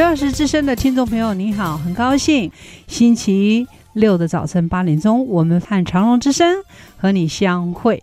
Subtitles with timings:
[0.00, 2.50] 十二时之声的听众朋友，你好，很高兴
[2.86, 6.64] 星期六的早晨八点钟，我们看长荣之声
[6.96, 8.02] 和你相会。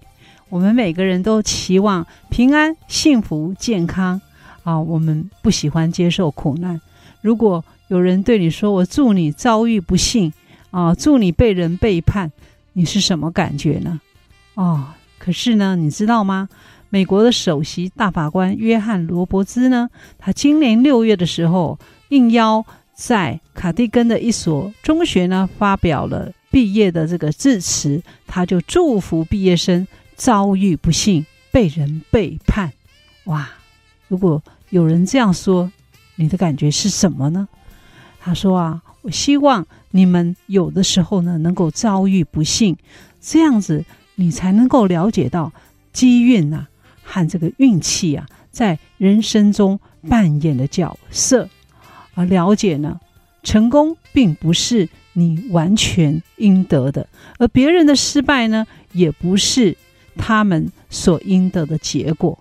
[0.49, 4.21] 我们每个人都期望平安、幸福、健康
[4.61, 4.79] 啊！
[4.79, 6.79] 我们不喜欢接受苦难。
[7.21, 10.31] 如果有人对你说：“我祝你遭遇不幸
[10.69, 12.31] 啊，祝你被人背叛”，
[12.73, 13.99] 你是什么感觉呢？
[14.53, 14.85] 哦，
[15.17, 16.47] 可是呢，你知道吗？
[16.89, 21.77] 美国的首席大法官约翰罗伯兹呢，他今年六月的时候
[22.09, 29.85] 应邀在卡蒂根的一所中学呢发表了毕业的这个致辞，他就祝福毕业生
[30.15, 32.71] 遭遇不幸，被人背叛。
[33.25, 33.49] 哇！
[34.07, 35.69] 如果有人这样说，
[36.15, 37.49] 你的感觉是什么呢？
[38.21, 42.77] 他说啊，我希望你们有的时候呢能够遭遇不幸，
[43.19, 43.83] 这样子
[44.15, 45.51] 你才能够了解到
[45.91, 46.67] 机运呐。
[47.09, 51.47] 和这个运气啊，在人生中扮演的角色，
[52.13, 52.99] 而了解呢，
[53.43, 57.07] 成功并不是你完全应得的，
[57.39, 59.77] 而别人的失败呢，也不是
[60.17, 62.37] 他们所应得的结果。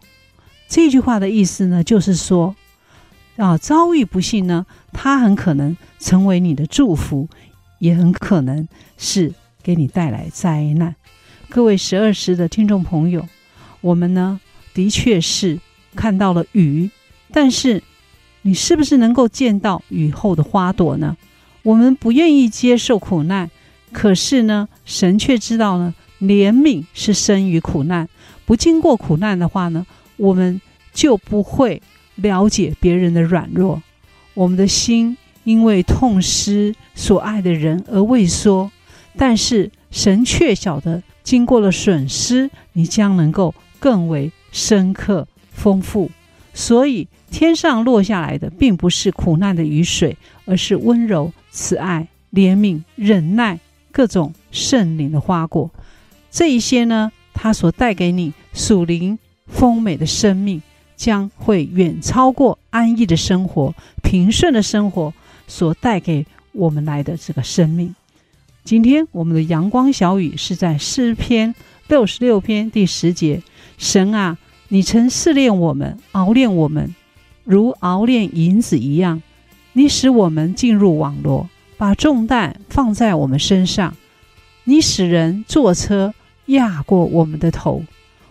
[0.68, 2.56] 这句话的意思呢，就是说，
[3.36, 7.28] 啊，遭遇不幸呢，它很可能成为你的祝福，
[7.78, 8.66] 也很可能
[8.98, 10.96] 是给你带来灾难。
[11.48, 13.28] 各位十二时的听众朋友，
[13.80, 14.40] 我们呢，
[14.76, 15.58] 的确是
[15.94, 16.90] 看到了雨，
[17.32, 17.82] 但是
[18.42, 21.16] 你是不是能够见到雨后的花朵呢？
[21.62, 23.50] 我们不愿意接受苦难，
[23.90, 28.06] 可是呢，神却知道呢，怜悯是生于苦难。
[28.44, 29.86] 不经过苦难的话呢，
[30.18, 30.60] 我们
[30.92, 31.80] 就不会
[32.16, 33.82] 了解别人的软弱。
[34.34, 38.70] 我们的心因为痛失所爱的人而畏缩，
[39.16, 44.30] 但是神却晓得，经过了损失，你将能够更为。
[44.56, 46.10] 深刻丰富，
[46.54, 53.60] 所以天上落下来的并不是苦难的雨水，而是温柔、慈爱、怜悯、忍耐
[53.92, 55.70] 各种圣灵的花果。
[56.30, 60.62] 这一些呢，它所带给你属灵丰美的生命，
[60.96, 65.12] 将会远超过安逸的生活、平顺的生活
[65.46, 67.94] 所带给我们来的这个生命。
[68.64, 71.54] 今天我们的阳光小雨是在诗篇
[71.88, 73.42] 六十六篇第十节，
[73.76, 74.38] 神啊。
[74.68, 76.94] 你曾试炼我们，熬炼我们，
[77.44, 79.22] 如熬炼银子一样。
[79.74, 83.94] 你使我们进入网罗，把重担放在我们身上。
[84.64, 86.12] 你使人坐车
[86.46, 87.84] 压过我们的头。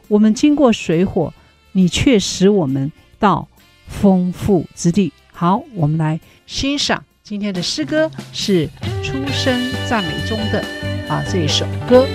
[0.07, 1.33] 我们经过水火，
[1.71, 3.47] 你却使我们到
[3.87, 5.13] 丰富之地。
[5.31, 8.67] 好，我们来欣赏今天的诗歌，是
[9.01, 9.57] 出生
[9.87, 10.63] 赞美中的
[11.07, 12.05] 啊这一首歌。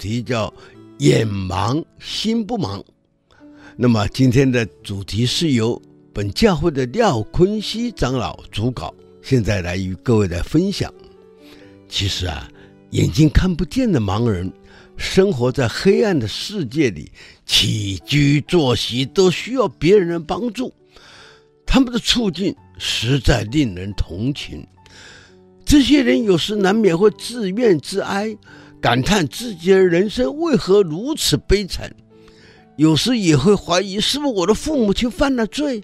[0.00, 0.52] 题叫
[0.98, 2.82] “眼盲心不盲”。
[3.76, 5.80] 那么今天的主题是由
[6.12, 8.92] 本教会的廖坤熙长老主稿，
[9.22, 10.92] 现在来与各位来分享。
[11.88, 12.50] 其实啊，
[12.90, 14.50] 眼睛看不见的盲人，
[14.96, 17.12] 生活在黑暗的世界里，
[17.44, 20.72] 起居作息都需要别人的帮助，
[21.66, 24.66] 他们的处境实在令人同情。
[25.64, 28.36] 这些人有时难免会自怨自哀，
[28.80, 31.88] 感叹自己的人生为何如此悲惨；
[32.76, 35.82] 有时也会怀疑，是不是我的父母亲犯了罪，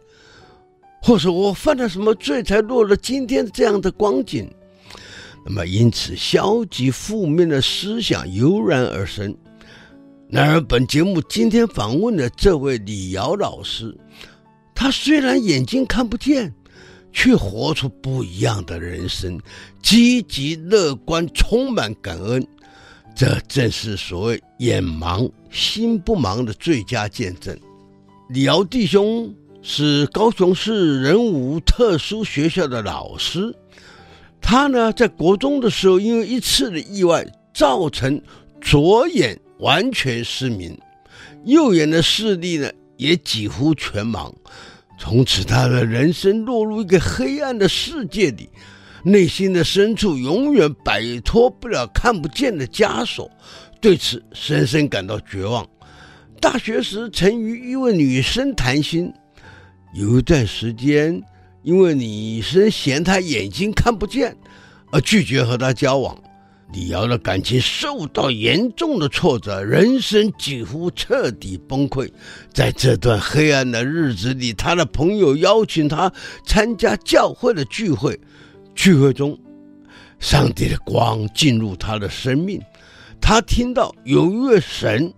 [1.02, 4.50] 或者我犯了什么罪，才落了今天这样的光景。
[5.44, 9.36] 那么，因此消极负面的思想油然而生。
[10.28, 13.96] 然而，本节目今天访问的这位李瑶老师，
[14.74, 16.52] 他虽然眼睛看不见。
[17.18, 19.40] 却活出不一样的人生，
[19.80, 22.46] 积极乐观，充满感恩。
[23.16, 27.58] 这正是所谓“眼盲心不盲”的最佳见证。
[28.28, 33.56] 李尧弟兄是高雄市仁武特殊学校的老师，
[34.38, 38.20] 他呢在国中的时候，因为一次的意外，造成
[38.60, 40.78] 左眼完全失明，
[41.46, 44.30] 右眼的视力呢也几乎全盲。
[44.98, 48.50] 从此，他的人生落入一个黑暗的世界里，
[49.06, 53.30] 内心的深处永远摆脱不了看不见的枷锁，
[53.80, 55.64] 对此深深感到绝望。
[56.40, 59.12] 大学时曾与一位女生谈心，
[59.94, 61.22] 有一段时间，
[61.62, 64.36] 因为女生嫌他眼睛看不见，
[64.90, 66.20] 而拒绝和他交往。
[66.72, 72.10] 李瑶的感情受到严重的挫折，人生几乎彻底崩溃。
[72.52, 76.12] 在这段黑暗的日子里，他的朋友邀请他
[76.44, 78.18] 参加教会的聚会。
[78.76, 79.36] 聚会中，
[80.20, 82.60] 上帝的光进入他的生命，
[83.20, 85.12] 他听到有一位神。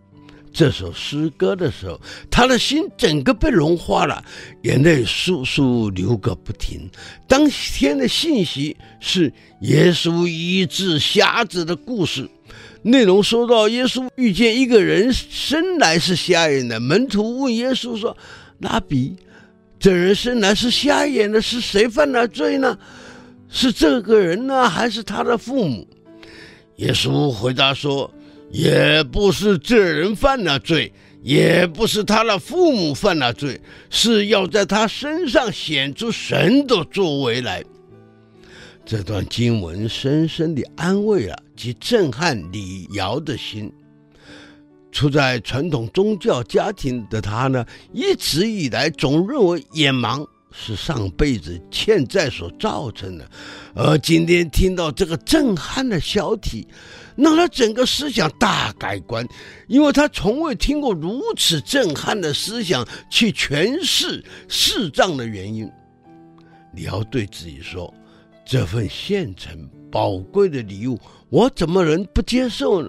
[0.50, 2.00] 这首诗歌的时候，
[2.30, 4.24] 他的心整个被融化了，
[4.62, 6.88] 眼泪簌簌流个不停。
[7.28, 12.28] 当天的信息是耶稣医治瞎子的故事，
[12.82, 18.16] 内容说到耶稣遇见一个人生来是瞎眼的，门徒问耶稣说
[18.58, 19.14] ：“拉比，
[19.78, 22.76] 这人生来是瞎眼的，是谁犯了罪呢？
[23.48, 25.86] 是这个人呢，还是他的父母？”
[26.76, 28.10] 耶稣回答说。
[28.50, 30.90] 也不是这人犯了罪，
[31.22, 33.60] 也不是他的父母犯了罪，
[33.90, 37.62] 是要在他身上显出神的作为来。
[38.86, 43.70] 这段经文深深地安慰了及震撼李尧的心。
[44.90, 50.26] 处在传统宗教家庭的他呢，一直以来总认为眼盲
[50.60, 53.30] 是上辈子欠债所造成的，
[53.74, 56.66] 而今天听到这个震撼的消息。
[57.16, 59.26] 让他整个思想大改观，
[59.66, 65.68] 因为他从未听过如此震撼的思想去诠释视障的原因。
[66.72, 67.92] 你要对自己说
[68.46, 70.96] ：“这份现成宝贵的礼物，
[71.28, 72.88] 我怎么能不接受呢？”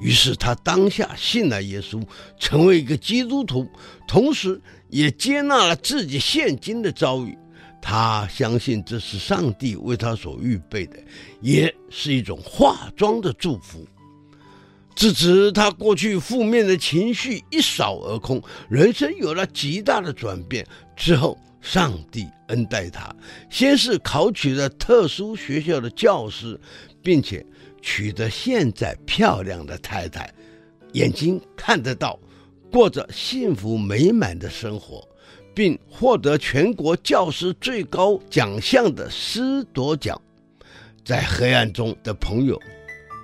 [0.00, 2.00] 于是他当下信了耶稣，
[2.38, 3.66] 成为一个基督徒，
[4.06, 4.60] 同时
[4.94, 7.36] 也接纳了自己现今的遭遇。
[7.82, 10.96] 他相信这是上帝为他所预备的，
[11.40, 13.84] 也是一种化妆的祝福。
[14.94, 20.64] 自此，他过去负面的情绪一扫而空，人生有了极大的转变。
[20.94, 23.12] 之后，上帝恩待他，
[23.50, 26.58] 先是考取了特殊学校的教师，
[27.02, 27.44] 并且
[27.82, 30.32] 娶得现在漂亮的太太，
[30.92, 32.16] 眼睛看得到，
[32.74, 35.06] 过着幸福美满的生活。
[35.54, 40.20] 并获得全国教师最高奖项的师铎奖。
[41.04, 42.60] 在黑暗中的朋友，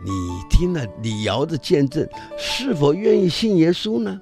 [0.04, 0.12] 你
[0.48, 4.20] 听了李瑶的见证，是否愿意信耶稣呢？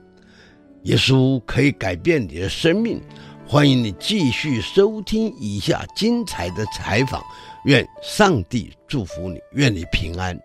[0.84, 2.98] 耶稣可以改变你的生命。
[3.46, 7.22] 欢迎你继续收听以下精彩的采访。
[7.64, 10.38] 愿上帝祝福你，愿你平安。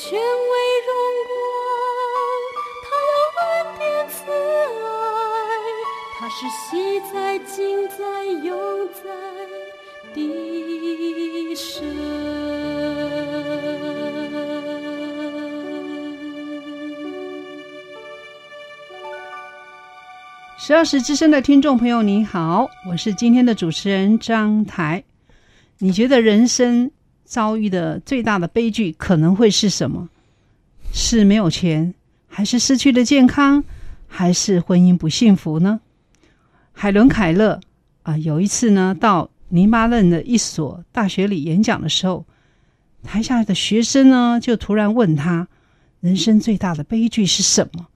[0.00, 0.20] 权威
[0.86, 0.94] 荣
[1.26, 1.34] 光，
[2.84, 3.12] 他有
[3.42, 3.44] 恩
[3.80, 4.86] 典慈爱，
[6.20, 9.02] 他是昔在、今在、永在
[10.14, 10.16] 的
[11.56, 11.82] 神。
[20.56, 25.02] 十二时之声的听众朋友，你好，我是今天的主持人张台。
[25.78, 26.88] 你觉得人生
[27.28, 30.08] 遭遇的最大的悲剧可能会是什么？
[30.94, 31.94] 是没有钱，
[32.26, 33.62] 还是失去了健康，
[34.06, 35.80] 还是婚姻不幸福呢？
[36.72, 37.60] 海伦·凯勒
[38.02, 42.24] 啊，有一次呢，到黎巴嫩的一所大学里演讲的时候，
[43.04, 45.48] 台下的学生呢，就突然问他：
[46.00, 47.88] 人生最大的悲剧是什么？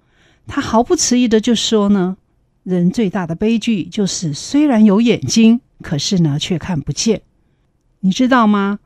[0.46, 2.18] 他毫不迟疑的就说呢。
[2.64, 7.22] 人最大的悲剧就是，虽然有眼睛，可是呢却看不见。
[8.00, 8.78] 你知道吗？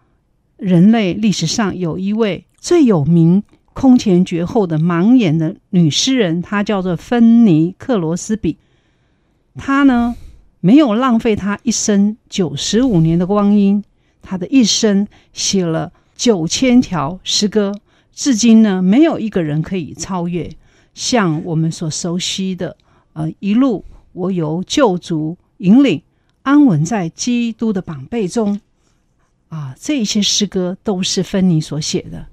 [0.57, 8.57] 人类历史上有一位最有名、空前绝后的盲眼的女诗人，她叫做芬尼克罗斯比。
[9.55, 10.17] 她呢
[10.61, 13.85] 没有浪费她一生九十五年的光阴，
[14.23, 17.75] 她的一生写了九千条诗歌，
[18.13, 20.51] 至今呢没有一个人可以超越。
[20.95, 22.77] 像我们所熟悉的。
[23.13, 23.83] 呃，一路
[24.13, 26.03] 我由救主引领，
[26.43, 28.61] 安稳在基督的膀臂中。
[29.57, 32.27] 啊，这些诗歌都是芬妮所写的。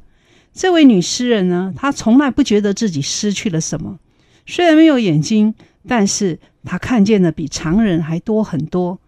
[0.53, 3.97] 这位女诗人呢，她从来不觉得自己失去了什么。
[4.45, 5.55] 虽然没有眼睛，
[5.87, 8.99] 但是她看见的比常人还多很多。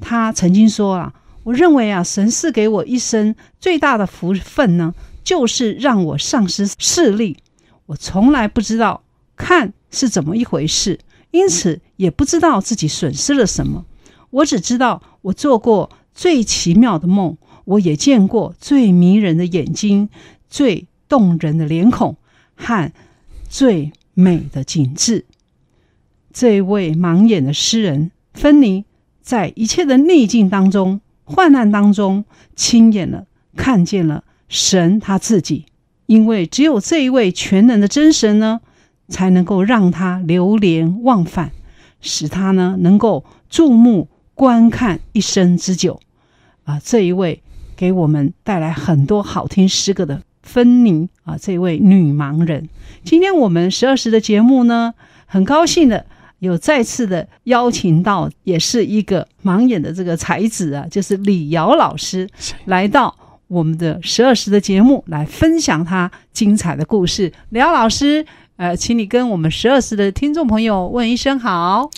[0.00, 1.12] 她曾经说啊，
[1.44, 7.36] 我认为啊，神赐给我一生最大的福分呢，就是让我丧失视力。
[7.84, 9.02] 我从来不知道
[9.36, 10.98] 看是怎么一回事。
[11.30, 13.84] 因此也不知道自己损失了什么，
[14.30, 17.36] 我只知道我做过最奇妙的梦，
[17.68, 20.08] 我也见过最迷人的眼睛、
[20.48, 22.16] 最动人的脸孔
[22.54, 22.90] 和
[23.46, 25.26] 最美的景致。
[26.32, 28.86] 这一位盲眼的诗人芬尼，
[29.20, 32.24] 在一切的逆境当中、患难当中，
[32.56, 35.66] 亲眼了看见了神他自己。
[36.06, 38.62] 因为只有这一位全能的真神呢，
[39.08, 41.52] 才能够让他流连忘返，
[42.00, 46.00] 使他呢能够注目观看一生之久。
[46.64, 47.42] 啊，这一位
[47.78, 52.68] 给我们带来很多好听诗歌的芬妮啊，这位女盲人。
[53.04, 54.92] 今天我们十二时的节目呢，
[55.26, 56.04] 很高兴的
[56.40, 62.28] 有再次的邀请到，也是一个盲眼的这个才子啊，就是李瑶老师
[62.64, 63.14] 来到。
[63.46, 67.32] 我们的十二时的节目来分享他精彩的故事。
[67.48, 71.88] 李瑶老师，呃，请你跟我们十二时的听众朋友问一声好。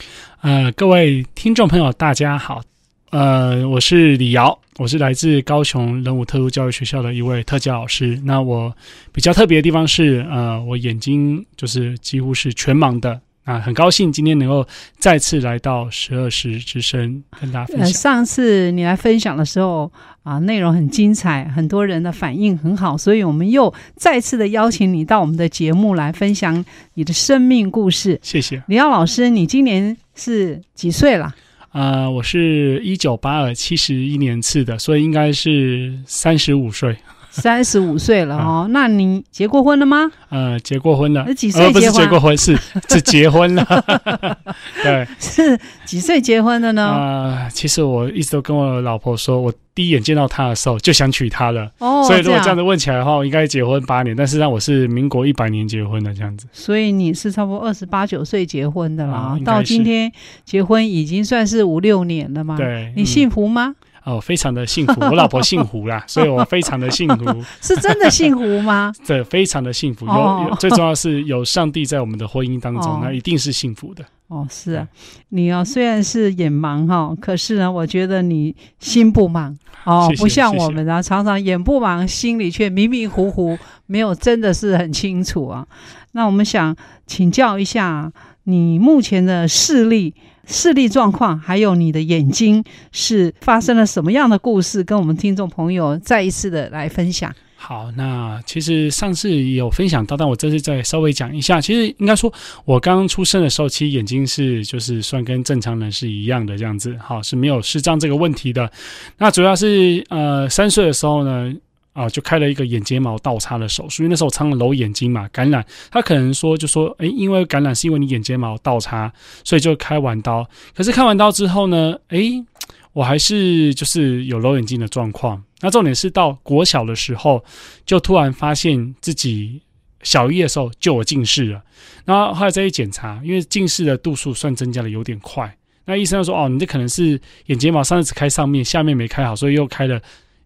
[0.43, 2.63] 呃，各位听众朋友，大家好。
[3.11, 8.17] 呃，我是李瑶，我是来自高雄人武特殊教育学校的一位特教老师。
[8.25, 8.73] 那我
[9.11, 13.21] 比较特别的地方是，呃，我眼睛就是几乎是全盲的。
[13.43, 14.65] 啊，很高兴今天能够
[14.99, 17.87] 再次来到十二时之声跟大家分享。
[17.87, 19.91] 呃，上次你来分享的时候
[20.23, 28.21] 啊，内容很精彩，很多人的反应很好，所以我们又再次的邀请你到我们的节目来分享你的生命故事。
[28.23, 31.35] 谢谢李瑶老师，你今年是几岁了？
[31.71, 36.97] 啊，呃，我是一九八二七十一年次的，所以应该是三十五岁。
[37.31, 40.11] 三十五岁了哦，那你结过婚了吗？
[40.29, 41.27] 呃，结过婚了。
[41.27, 41.73] 是几岁结婚？
[41.73, 43.65] 呃，不是结过婚，是是结婚了。
[44.83, 46.83] 对，是几岁结婚的呢？
[46.85, 51.71] 啊、呃，其实我一直都跟我老婆说，我第一眼见到她的时候就想娶她了。
[51.79, 56.47] 哦，所以如果这样子问起来的话，我应该结婚八年，但是让我是民国一百年结婚的这样子。
[56.53, 60.11] 所以你是差不多二十八九岁结婚的啦，嗯、到今天
[60.45, 62.57] 结婚已经算是五六年了嘛。
[62.57, 63.69] 对，你幸福吗？
[63.69, 65.01] 嗯哦，非常的幸福。
[65.01, 67.45] 我老婆姓胡啦，所以我非常的幸福。
[67.61, 68.93] 是真的幸福吗？
[69.07, 70.07] 对，非常的幸福。
[70.07, 74.05] 有，有最重要是有上帝在我们的婚姻当中，哦、那一定是幸福的。
[74.29, 74.89] 哦，是啊，
[75.29, 85.67] 你哦虽然是眼盲哈，可是呢，我觉得你心不盲哦，谢谢，不像我们啊，常常眼不盲，心里却迷迷糊糊，没有真的是很清楚啊。
[86.13, 86.75] 那我们想
[87.07, 88.11] 请教一下，
[88.45, 90.15] 你目前的视力。
[90.51, 94.83] 视力状况，还有你的眼睛是发生了什么样的故事？
[94.83, 97.33] 跟我们听众朋友再一次的来分享。
[97.55, 101.61] 好，那其实上次有分享到，但我这次再稍微讲一下。
[101.61, 102.33] 其实应该说，
[102.65, 108.71] 我刚刚出生的时候，其实眼睛是就是算跟正常人是一样的这样子，好，是没有视障这个问题的。
[109.19, 111.55] 那主要是呃三岁的时候呢。
[111.93, 115.65] 啊，就开了一个眼睫毛倒插的手术，因为那时候我常常揉眼睛嘛，感染。
[115.91, 119.13] 他可能说，就说，诶，因为感染是因为你眼睫毛倒插，
[119.45, 120.49] 所以就开完刀。
[120.75, 122.45] 可是开完刀之后呢，诶，
[122.93, 125.43] 我还是就是有揉眼睛的状况。
[125.61, 127.45] 那重点是到国小的时候，
[127.85, 129.61] 就突然发现自己
[130.03, 131.63] 小一的时候就有近视了。
[132.05, 140.01] 然后后来再一检查，因为近视的度数算增加的有点快，那医生就说，哦，你这可能是眼睫毛上次只开上面，下面没开好，所以又开了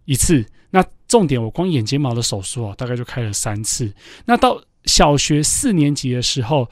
[0.07, 0.45] 一次。
[1.07, 3.93] 重点，我光眼睫毛的手术啊，大概就开了三次。
[4.25, 6.69] 那到小学四年级的时候，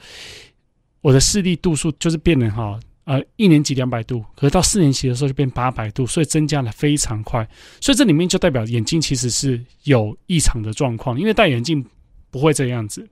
[1.01, 7.47] 我的视力度数就是变得哈，呃，一年级两百度，可是到四年级的时候就变八百度，所以增加了非常快。
[7.81, 11.85] 所以这里面就代表眼睛其实是有异常的状况，因为戴眼镜
[12.33, 13.07] 不会这样子，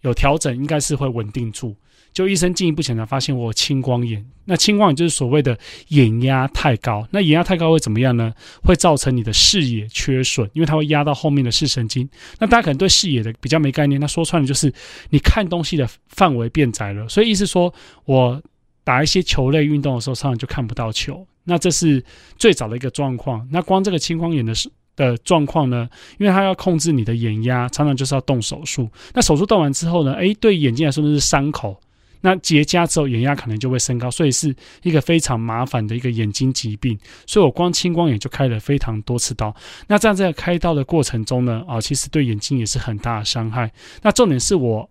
[0.00, 1.76] 有调整应该是会稳定住。
[2.12, 4.24] 就医生进一步检查，发现我青光眼。
[4.46, 5.56] 那青光眼就是所谓的
[5.88, 7.06] 眼压太高。
[7.12, 8.32] 那眼压太高会怎么样呢？
[8.64, 12.08] 会造成你的视野缺损，因为它会压到后面的视神经。
[12.40, 14.72] 那大家可能对视野的比较没概念，那说穿了就是
[15.10, 17.08] 你看东西的范围变窄了。
[17.08, 17.72] 所以意思说
[18.06, 18.42] 我
[18.82, 21.24] 打一些球类运动的时候，常常就看不到球。
[21.44, 22.02] 那这是
[22.38, 23.46] 最早的一个状况。
[23.52, 24.68] 那光这个青光眼的是。
[24.96, 25.88] 的状况呢？
[26.18, 28.90] 因为它要控制你的眼压，常常就是要动手术。
[29.12, 30.14] 那手术动完之后呢？
[30.14, 31.78] 诶，对眼睛来说那是伤口。
[32.22, 36.98] 那结痂之后，眼压可能就会升高，所以是一个非常麻烦的一个眼睛疾病。
[37.24, 39.54] 所以我光青光眼就开了非常多次刀。
[39.86, 43.70] 那这样在开刀的过程中呢，啊，其实对眼睛也是很大的伤害。
[44.02, 44.88] 那重点是我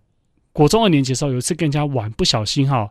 [0.53, 2.89] 国中二年级的时候，有一次更加晚，不小心哈，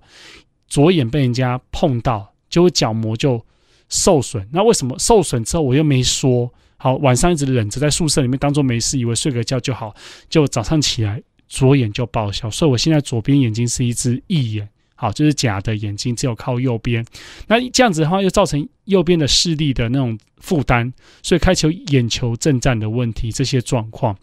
[0.66, 3.40] 左眼被人家碰到，结果角膜就
[3.88, 4.46] 受损。
[4.52, 6.52] 那为什么受损之后我又没说？
[6.84, 9.94] 好，晚上一直忍着在宿舍里面当做没事，以为睡个觉就好，
[10.28, 11.22] 就早上起来。
[11.48, 17.02] 左眼就报销，所以我现在左边眼睛是一只异眼，好，就是假的眼睛，只有靠右边。
[17.46, 20.92] 那这样子的话，又造成右边的视力的那种负担，
[21.22, 24.14] 所以开球眼球震颤的问题，这些状况。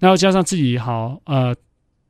[0.00, 1.54] 然后加上自己好，呃，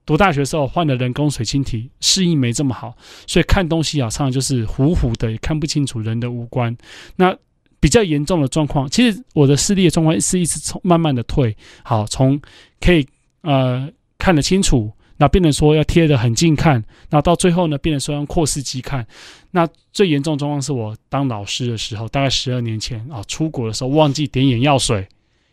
[0.06, 6.76] 读大学时候换了人工水晶体，适应没这么好，所以看东西啊，常常就是糊糊的，也看不清楚人的五官。
[7.16, 7.36] 那
[7.80, 12.38] 比较严重的状况，其实我的视力的状况是一直从慢慢的退，好，从
[12.78, 13.06] 可以
[13.40, 13.88] 呃
[14.18, 19.06] 看得清楚，那变成说要贴得很近看，那到最后呢，变成说用扩视机看。
[19.50, 25.08] 那最严重的状况是我当老师的时候，大概十二年前啊，出国的时候忘记点眼药水，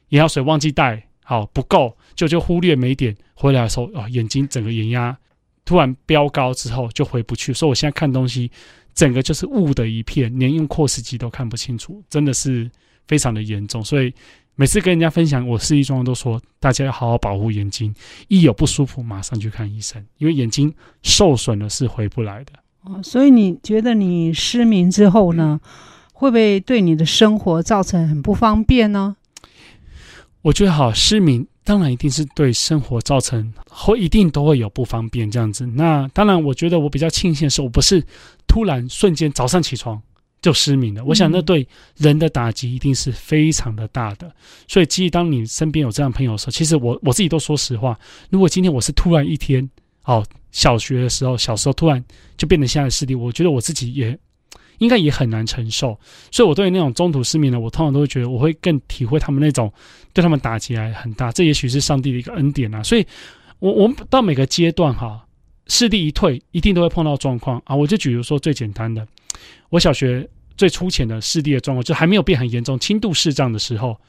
[0.10, 5.18] 眼药水忘记带，好不够，就就忽略没点，回来的时候啊，眼睛整个眼压
[5.64, 8.52] 突然飙高之后就回不去，所以我现在看东西。
[8.98, 12.68] 整个就是雾的一片，连用扩视机都看不清楚，真的是
[13.08, 13.84] 非常的严重。
[13.84, 14.12] 所以
[14.56, 17.94] 每次跟人家分享我视力状况，都说大家要好好保护眼睛，
[18.28, 22.54] 一有不舒服马上去看医生，因为眼睛受损了是回不来的。
[22.82, 25.62] 哦，所以你觉得你失明之后呢，
[26.12, 29.16] 会不会对你的生活造成很不方便呢？
[30.42, 35.68] 我觉得好，失明当然一定是对生活造成，会一定都会有不方便这样子。
[35.68, 38.04] 那当然，我觉得我比较庆幸的是，我不是。
[38.48, 40.02] 突然瞬间早上起床
[40.42, 44.32] 就失明了，我想那对人的打击一定是非常的大的。
[44.68, 49.68] 所以，其实当你身边有这样朋友的时候，其实我我自己都说实话，如果今天我是突然一天，
[50.06, 52.02] 哦，小学的时候，小时候突然
[52.38, 54.18] 就变成现在的视力，我觉得我自己也
[54.78, 56.00] 应该也很难承受。
[56.32, 59.74] 所以，我对于那种中途失明的，我通常都会觉得我会更体会他们那种
[60.14, 61.32] 对他们打击还很大。
[61.32, 62.84] 这也许是上帝的一个恩典啊。
[62.84, 63.06] 所以
[63.58, 65.24] 我我们到每个阶段哈。
[65.68, 67.76] 视力一退，一定都会碰到状况啊！
[67.76, 69.06] 我就举如说最简单的，
[69.70, 74.00] 我小学最粗浅的视力的状况，就还没有变很严重，轻度视障的时候，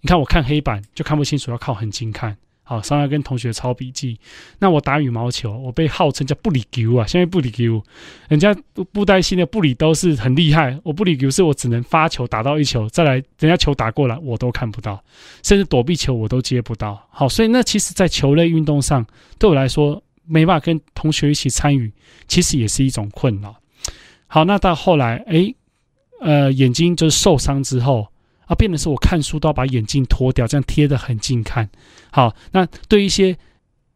[0.00, 2.36] 你看我看黑板就看不清楚，要靠很近看。
[2.68, 4.18] 好，上来跟同学抄笔记。
[4.58, 7.80] 那我打羽毛球，我被号称叫布里球啊，现在布里球，
[8.28, 8.52] 人家
[8.90, 15.00] 布袋戏的布里都是很厉害，我不里球是我只能发球打到一球，再来人家球打过来我都看不到，
[15.44, 17.00] 甚至躲避球我都接不到。
[17.10, 19.06] 好，所以那其实，在球类运动上，
[19.38, 20.02] 对我来说。
[20.26, 21.92] 没办法跟同学一起参与，
[22.28, 23.56] 其实也是一种困扰。
[24.26, 25.54] 好，那到后来，诶，
[26.20, 28.08] 呃，眼睛就是受伤之后
[28.46, 31.68] 啊，变得是我看书都要把眼镜脱掉，这样贴得很近看。
[32.10, 33.36] 好，那对一些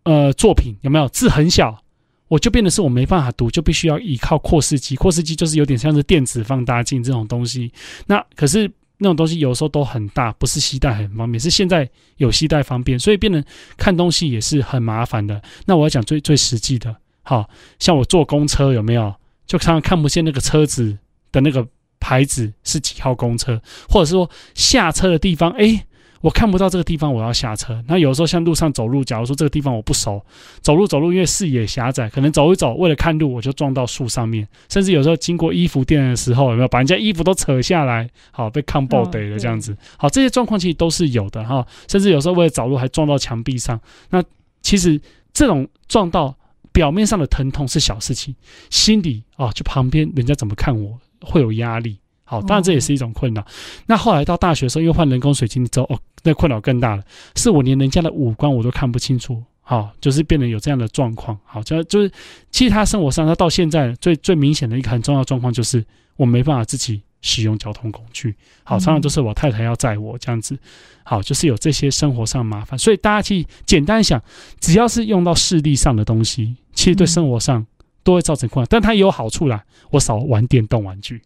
[0.04, 1.82] 呃作品有没有字很小，
[2.28, 4.96] 我就变得是我没办法读，就必须要依靠扩视机。
[4.96, 7.72] 扩视机就是有点像是电子放大镜这种东西。
[8.06, 8.70] 那可是。
[9.00, 13.42] 那种东西有时候都很大，不是携带很方便，是现在有携带方便，所以变成
[13.76, 15.42] 看东西也是很麻烦的。
[15.66, 19.12] 那我要讲最最实际的，好像我坐公车有没有，
[19.46, 20.96] 就常常看不见那个车子
[21.32, 21.66] 的那个
[21.98, 25.84] 牌子是几号公车，或者是说下车的地方，哎。
[26.20, 27.82] 我看不到这个地方，我要下车。
[27.88, 30.22] 那有时候像路上走路，假如说这个地方我不熟，
[30.60, 34.46] 走路走路，因为视野狭窄，可能走一走，为了看路，我就撞到树上面。
[34.68, 38.08] 甚至有时候经过衣服店的时候，有没有把人家衣服都扯下来？
[38.30, 39.76] 好，被看爆逮了这样子。
[39.96, 41.66] 好，这些状况其实都是有的哈。
[41.88, 43.80] 甚至有时候为了找路，还撞到墙壁上。
[44.10, 44.22] 那
[44.60, 45.00] 其实
[45.32, 46.36] 这种撞到
[46.70, 48.34] 表面上的疼痛是小事情，
[48.68, 51.98] 心里啊，就旁边人家怎么看我会有压力。
[52.30, 53.44] 好，当然这也是一种困扰。
[53.86, 57.02] 那后来到大学的时候，又换人工水晶之后，哦，那困扰更大了，
[57.34, 59.42] 是我连人家的五官我都看不清楚。
[59.62, 61.36] 好，就是变得有这样的状况。
[61.44, 62.08] 好，就就是
[62.52, 68.32] 其他生活上，他到现在最最明显的一个很重要状况，就是我没办法自己使用交通工具。
[68.62, 70.56] 好，常常都是我太太要载我这样子。
[71.02, 72.78] 好，就是有这些生活上麻烦。
[72.78, 74.22] 所以大家去简单想，
[74.60, 77.66] 只要是用到视力上的东西，其实对生活上
[78.04, 78.66] 都会造成困扰。
[78.70, 81.20] 但它也有好处啦，我少玩电动玩具。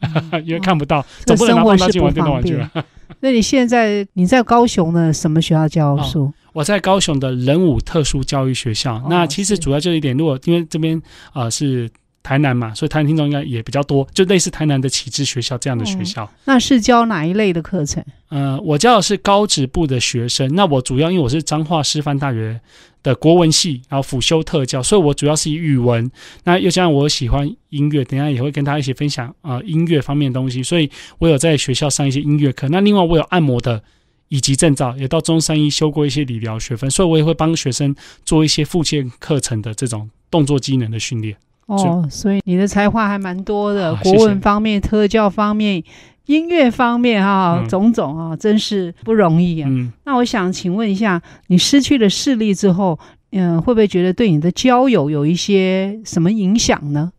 [0.44, 2.70] 因为看不到，总不能拿放大镜玩电动玩具吧。
[3.20, 6.24] 那你现在你在高雄的什么学校教书？
[6.24, 8.96] 哦，我在高雄的人武特殊教育学校。
[8.96, 11.00] 哦，那其实主要就一点，如果因为这边
[11.32, 11.90] 啊，呃，是。
[12.26, 16.24] 台南嘛，所以台南听众应该也比较多，就类似台南的启智学校这样的学校。
[16.24, 18.04] 嗯、那是教哪一类的课程？
[18.30, 20.52] 呃，我教的是高职部的学生。
[20.56, 22.60] 那我主要因为我是彰化师范大学
[23.04, 26.10] 的国文系，然后辅修特教，所以我主要是以语文。
[26.42, 30.60] 那又加上我喜欢音乐，等一下也会跟大家一起分享啊、呃、音乐方面的东西。
[30.64, 32.68] 所以我有在学校上一些音乐课。
[32.68, 33.80] 那另外我有按摩的
[34.26, 41.36] 以及证照，也到中山医修过一些理疗学分，所以我也会帮学生做一些复健课程的这种动作机能的训练。
[41.66, 45.82] 哦，所以你的才华还蛮多的，国文方面、特教方面、
[46.26, 49.68] 音乐方面，哈，种种啊，真是不容易啊。
[49.68, 52.96] 嗯，那我想请问一下，你失去了视力之后，
[53.32, 57.12] 嗯，会不会觉得对你的交友有一些什么影响呢？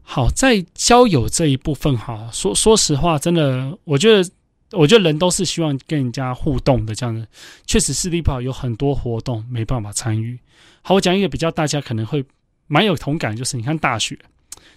[0.00, 4.30] 好，在交友这一部分，哈，说说实话，真的，我觉得，
[4.72, 7.26] 我觉得人都是希望跟人家互动的，这样子。
[7.66, 10.38] 确实，视力不好，有很多活动没办法参与。
[10.80, 12.24] 好，我讲一个比较大家可能会。
[12.72, 14.18] 蛮有同感，就是你看大学，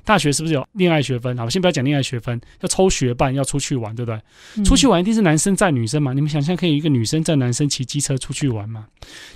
[0.04, 1.38] 大学是不是有恋爱学分？
[1.38, 4.22] 好，先不要讲恋爱学分，要抽学伴，要出去玩，对不对？
[4.58, 6.12] 嗯、出去玩一定是男生载女生嘛？
[6.12, 8.88] 你们想象可以一个女生载男生骑机车出去玩吗？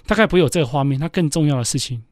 [0.06, 1.00] 大概不会有这个画面。
[1.00, 2.04] 那更重要的事情，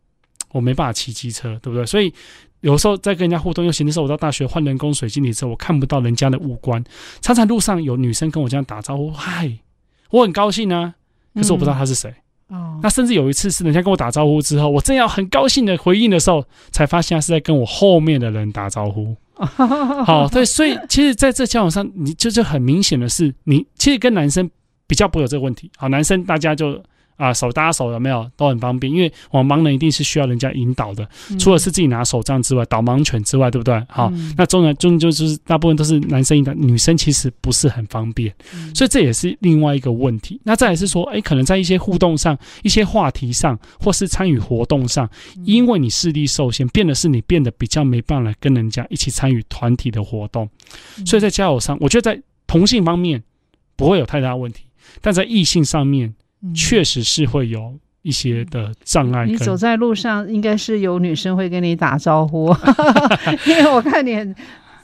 [0.53, 1.85] 我没办法骑机车，对不对？
[1.85, 2.13] 所以
[2.61, 6.81] 有时候在跟人家互动，尤其那时候我到大学换人工水晶体之后，我看不到人家的五官。
[7.19, 9.59] 常常路上有女生跟我这样打招呼，嗨，
[10.11, 10.95] 我很高兴啊，
[11.35, 12.13] 可是我不知道她是谁。
[12.81, 19.15] 那甚至有一次是人家跟我打招呼之后，我正要很高兴的回应的时候，才发现他是在跟我后面的人打招呼。
[20.05, 24.49] 好，对，所以其实在这交往上，你就是很明显的是，你其实跟男生
[24.87, 25.71] 比较不会有这个问题。
[25.77, 26.81] 好，男生大家就。
[27.17, 33.83] 啊，手搭手有没有都很方便，因为我们盲人一定是需要人家引导的，嗯、除了是自己拿手杖之外，导盲犬之外，对不对？
[33.89, 40.39] 好，嗯、那中人中就是大部分都是男生引导，女生其实不是很方便，嗯、所以这也是另外一个问题。
[40.43, 45.09] 那再来是说，哎，可能在一些互动上、一些话题上，或是参与活动上，
[45.43, 50.47] 因为你视力受限，变的是你变得比较没办法跟人家一起参与团体的活动，
[51.03, 53.23] 所以在交友上，我觉得在同性方面
[53.75, 54.65] 不会有太大问题，
[55.01, 56.13] 但在异性上面。
[56.53, 59.25] 确实是会有一些的障碍。
[59.25, 62.55] 你走在路上，应该是有女生会跟你打招呼，
[63.45, 64.15] 因为我看你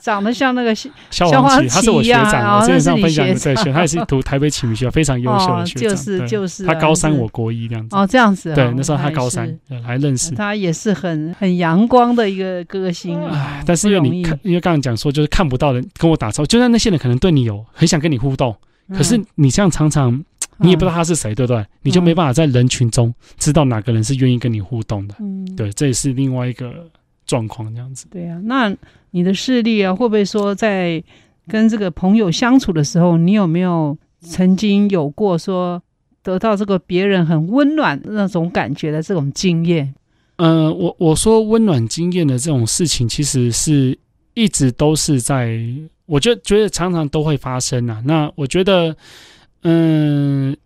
[0.00, 0.74] 长得像那个
[1.10, 5.88] 萧煌奇，他是我学长，我之前上分享的在学，他也是读台北启明学校，非常优秀的学长。
[5.88, 7.96] 就是就是，他高三，我国一这样子。
[7.96, 8.54] 哦，这样子。
[8.54, 10.34] 对，那时候他高三，还认识。
[10.34, 13.18] 他也是很很阳光的一个歌星。
[13.24, 18.54] 哎，但是因为你看，因为刚刚讲说，就是看不到人跟我打招呼，就算那些人可能对你有很想跟你互动，
[18.92, 20.22] 可是你这样常常。
[20.58, 21.64] 你也不知道他是谁，对不对？
[21.82, 25.16] 你就没办法在人群中知道哪个人是愿意跟你互动的。
[25.18, 26.88] 嗯，对，这也是另外一个
[27.26, 28.06] 状况，这样子。
[28.10, 28.74] 对啊，那
[29.10, 31.02] 你的视力啊，会不会说在
[31.48, 35.82] 跟这个朋友相处的时候，你有没有曾经有过说
[36.22, 39.94] 得到这个别人很温暖那种感觉的这种经验？
[40.36, 43.98] 嗯、呃，我我说温暖经验的这种事情，其实是
[44.34, 45.58] 一直都是在，
[46.06, 48.00] 我就觉得常常都会发生啊。
[48.06, 48.96] 那我觉得。
[49.64, 50.56] 嗯，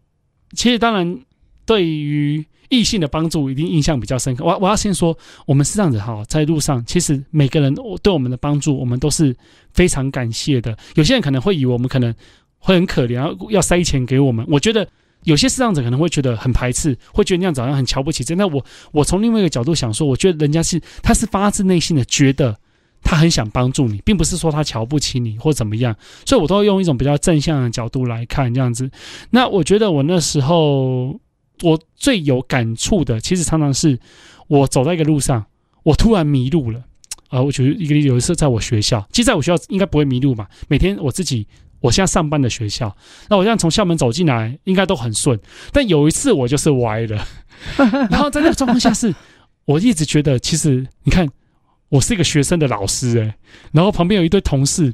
[0.52, 1.18] 其实当然，
[1.64, 4.44] 对于异性的帮助，一定印象比较深刻。
[4.44, 9.34] 我我要先说，我们是这样子哈，在路上，其实每个人对我们的帮助，我们都是
[9.72, 10.76] 非常感谢的。
[10.96, 12.12] 有些人可能会以为我们可能
[12.58, 14.44] 会很可怜，要塞钱给我们。
[14.48, 14.86] 我觉得
[15.22, 18.24] 有些视障者可能会觉得很排斥，会觉得那样子好像很瞧不起。
[18.24, 22.58] 真的，我我从另外一个角度想说，我觉得人家是他是发自内心的觉得。
[23.02, 28.90] 他很想帮助你，并不是说他瞧不起你或怎么样，所以我都会用一种比较正向的角度来看这样子。
[29.30, 31.18] 那我觉得我那时候
[31.62, 33.98] 我最有感触的，其实常常是
[34.46, 35.46] 我走在一个路上，
[35.84, 36.82] 我突然迷路了。
[37.28, 40.46] 啊，我觉得一个有一次在我学校，其实在我学校应该不会迷路嘛。
[40.68, 41.46] 每天我自己，
[41.80, 42.96] 我现在上班的学校，
[43.28, 45.38] 那我这样从校门走进来，应该都很顺。
[45.72, 47.26] 但有一次我就是歪了，
[48.10, 49.14] 然后在那个状况下是，
[49.66, 51.28] 我一直觉得其实你看。
[51.88, 53.34] 我是一个学生的老师诶、欸，
[53.72, 54.92] 然后旁边有一堆同事，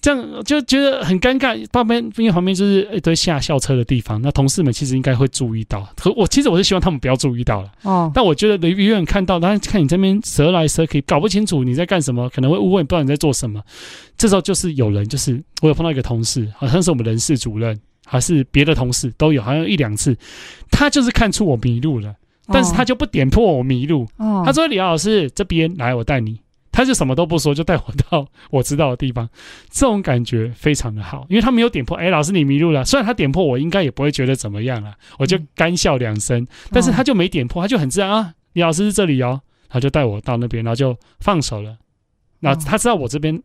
[0.00, 1.54] 这样就觉得很尴尬。
[1.70, 5.86] 旁边因为旁边就是一堆下校车的地方，那同事们其实应该会注意到。
[5.96, 7.70] 可我其实我是希望他们不要注意到了。
[7.82, 8.10] 哦。
[8.14, 13.62] 但我觉得离远看到，他看你这边蛇来蛇去，搞不清楚你在干什么，可能会误会，不知道你在做什么。
[14.16, 20.16] 这时候就是有人，就是我有碰到一个同事，好像是我们人事主任，还是别的同事都有，好像一两次，
[20.70, 22.14] 他就是看出我迷路了。
[22.48, 29.28] 但是他就不点破我迷路，哦、他说：“李老师这边来，我带你。”他就什么都不说，就带我到 我知道的地方。
[29.70, 31.96] 这种感觉非常的好，因为他没有点破。
[31.96, 32.84] 哎，老师你迷路了。
[32.84, 36.42] 虽然他点破，我应该也不会觉得怎么样了，我就干笑两声。
[36.42, 38.34] 嗯、但是他就没点破，他就很自然啊。
[38.54, 41.76] 李老师是这里哦，他就带我到那边，然后就放手了。
[42.40, 43.40] 那他知道我这边，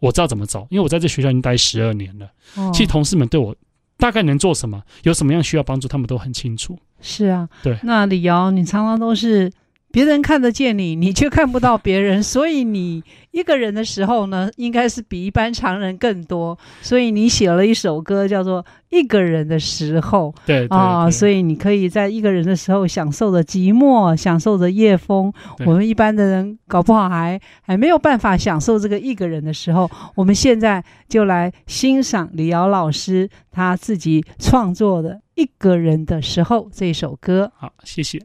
[0.00, 2.28] 我知道怎么走，因为我在这学校已经待十二年了。
[2.56, 3.54] 哦、其实同事们对我
[3.96, 6.76] 大概能做什么，有什么样需要帮助，他们都很清楚。
[7.06, 7.78] 是啊，对。
[7.82, 9.52] 那李瑶，你常常都是
[9.92, 16.58] 别人看得见你，你却看不到别人，所以你一个人的时候呢，应该是比一般常人更多。
[16.80, 20.34] 所以你写了一首歌，叫做《一个人的时候》。
[20.46, 25.32] 对啊，所以你可以在一个人的时候享受着寂寞，享受着夜风。
[25.66, 29.88] 我们一般的人搞不好还还没有办法享受这个一个人的时候。
[30.14, 35.20] 我们现在就来欣赏李瑶老师他自己创作的。
[35.34, 37.52] 一个人的时候，这首歌。
[37.56, 38.24] 好，谢谢。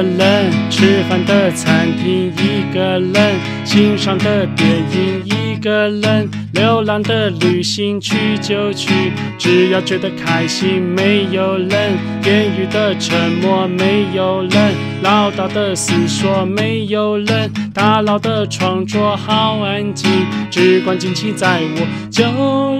[0.00, 3.36] 个人吃饭的餐厅，一个人
[3.66, 10.80] 欣赏的电影，一个人流浪的旅行去就去，只要觉得开心。
[10.80, 20.10] 没有人言语的沉默，没有人唠叨的思索，没有人打扰的创作，好安静，
[20.50, 22.24] 只管尽情在我，就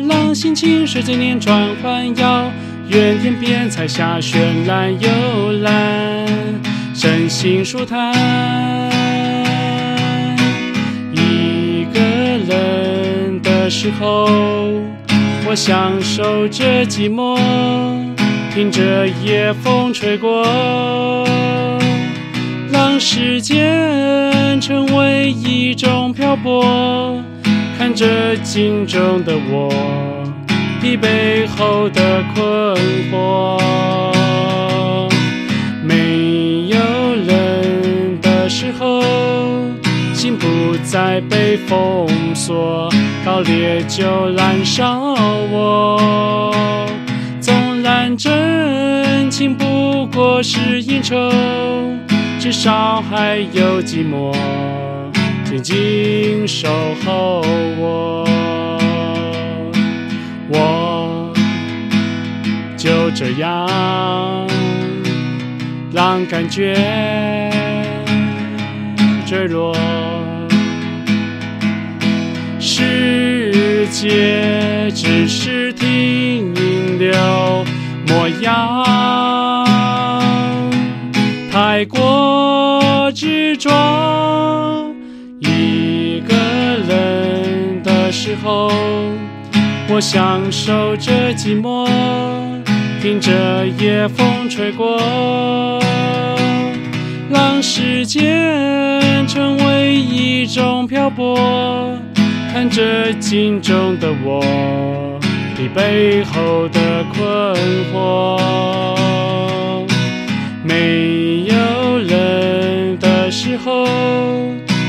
[0.09, 2.51] 让心情随着念转换，遥
[2.89, 6.10] 远天边彩霞绚烂又蓝，
[7.03, 8.13] 身心舒坦。
[11.15, 14.29] 一个人的时候，
[15.49, 17.39] 我享受着寂寞，
[18.53, 20.45] 听着夜风吹过，
[22.71, 27.19] 让时间成为一种漂泊，
[27.79, 29.73] 看着镜中的我，
[30.83, 32.77] 疲惫后的困
[33.11, 33.59] 惑，
[40.91, 42.91] 在被封锁。
[43.25, 45.15] 告烈就燃烧
[45.53, 46.53] 我，
[47.41, 51.15] 纵然真情不过是应酬，
[52.41, 54.35] 至少还有寂寞
[55.45, 56.69] 静静守
[57.05, 57.43] 候
[57.79, 58.27] 我。
[60.49, 61.33] 我
[62.77, 64.49] 就这样
[65.93, 66.75] 让感觉
[69.27, 69.77] 坠落。
[74.01, 76.55] 界只是停
[76.99, 77.13] 留
[78.09, 78.83] 模样，
[81.53, 83.71] 太过执着。
[85.41, 86.35] 一个
[86.89, 88.73] 人的时候，
[89.91, 91.87] 我享受着寂寞，
[93.03, 95.79] 听着夜风吹过，
[97.29, 101.39] 让时间成为一种漂泊。
[102.61, 105.19] 看着镜中的我，
[105.57, 107.57] 疲惫后的困
[107.91, 108.39] 惑，
[110.63, 113.87] 没有人的时候，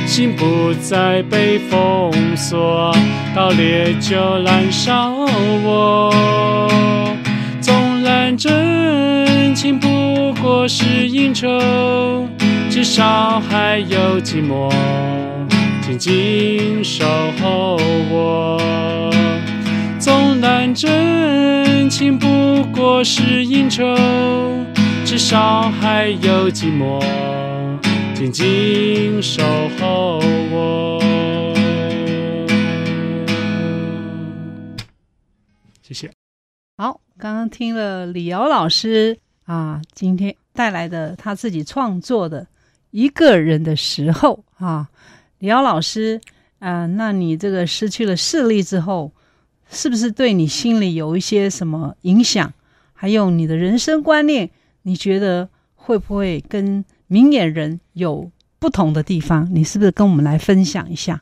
[0.06, 2.94] 心不再被封锁，
[3.34, 5.26] 到烈就燃烧
[5.64, 6.14] 我。
[7.62, 11.48] 纵然真情不过是应酬，
[12.70, 14.70] 至少还有寂寞。
[15.92, 17.04] 静静守
[17.42, 17.78] 候
[18.10, 18.58] 我，
[20.00, 23.84] 纵然真情不过是应酬，
[25.04, 27.04] 至少还有寂寞。
[28.16, 29.44] 静静守
[29.80, 30.20] 候
[30.52, 31.02] 我。
[35.82, 36.10] 谢谢。
[36.78, 42.48] 好，刚刚听了李瑶老师啊，今天带来的他自己创作的
[42.92, 44.88] 一个人的时候啊。
[45.42, 46.22] 李瑶老师，
[46.60, 49.12] 啊、那你这个失去了视力之后，
[49.72, 52.54] 是不是对你心里有一些什么影响？
[52.94, 54.52] 还有你的人生观念，
[54.84, 58.30] 你觉得会不会跟明眼人有
[58.60, 59.50] 不同的地方？
[59.52, 61.20] 你是不是跟我们来分享一下？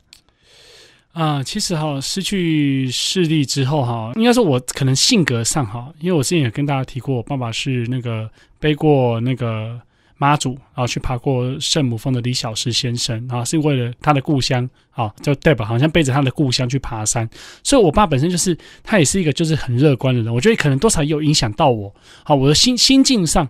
[1.12, 9.80] 啊、其实哈，失去视力之后哈，应该说我可能性格上哈，因为我之前也跟大家提过，我爸爸是那个背过那个。
[10.20, 17.26] 妈祖，然后去爬过圣母峰的李小石先生啊，是为了他的故乡啊，就代表好像背着他的故乡去爬山。
[17.64, 18.54] 所以，我爸本身就是
[18.84, 20.32] 他也是一个就是很乐观的人。
[20.32, 21.94] 我觉得可能多少有影响到我。
[22.22, 23.48] 好，我的心心境上，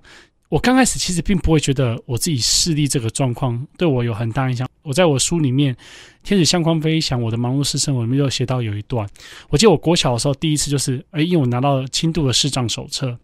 [0.49, 4.69] 我刚开始其实并不会觉得我自己视力这个状况对我有很大影响。
[4.83, 5.75] 我在我书里面
[6.23, 9.05] 《天使相框飞翔》我的忙碌式生活里面就写到有一段，
[9.49, 13.19] 我记得我国小的时候第一次就是，哎，因为我拿到了轻度的视障手册。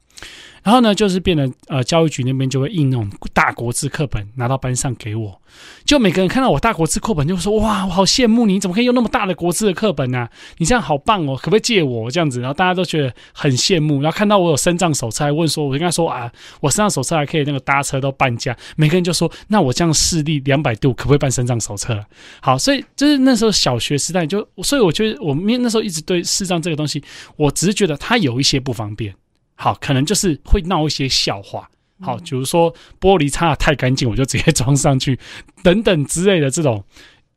[0.63, 5.41] 然后呢，就是变成呃，教育局那边就会印那种大国字课本拿到班上给我，
[5.85, 10.31] 就每个人看到我大国字课本就说：“哇，我好羡慕你，你怎么可以用那么大的国字的课本呢、啊？
[10.59, 14.03] 你这样好棒哦，可不可以借我这样子？”然后大家都觉得很羡慕。
[14.03, 22.05] 然后看到我有身障手册，还问说：“我跟他说啊，我身障手册还可以那个搭车都半价。”每个人就说：“那我这样视力两百度，可不可以办身障手册？”
[22.43, 27.01] 好，所以就是那时候小学时代就，所以我觉得我们那时候一直对视障这个东西，
[27.37, 29.15] 我只是觉得它有一些不方便。
[29.57, 31.69] 好，可能就是会闹一些笑话。
[32.01, 35.19] 好，比如说玻璃擦得太干净，我就直接装上去，
[35.63, 36.85] 等等之类的这种，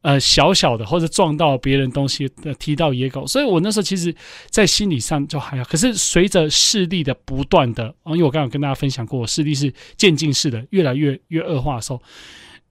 [0.01, 4.13] 呃，小小的或者撞到别人东西的踢到野狗，所以我那时候其实，
[4.49, 5.63] 在心理上就还好。
[5.63, 12.01] 可是随着视力的不断的，因为我刚刚跟大家分享过，我视力是渐进式的，越来越越恶化的时候，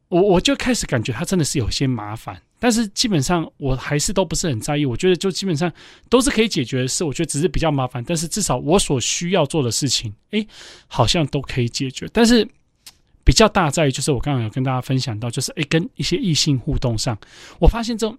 [0.09, 2.43] 我我就开始感觉它真的是有些麻烦。
[2.59, 5.73] 但是基本上我还是都不是很在意，我觉得就基本上
[6.09, 10.47] 都是可以解决的事，我觉得只是比较麻烦，但是至少我所需要做的事情，诶，
[10.87, 12.09] 好像都可以解决。
[12.13, 12.47] 但是
[13.23, 17.17] 比较大在于就是我刚刚有跟大家分享到，就是诶，跟一些异性互动上，
[17.61, 18.19] 我发现这种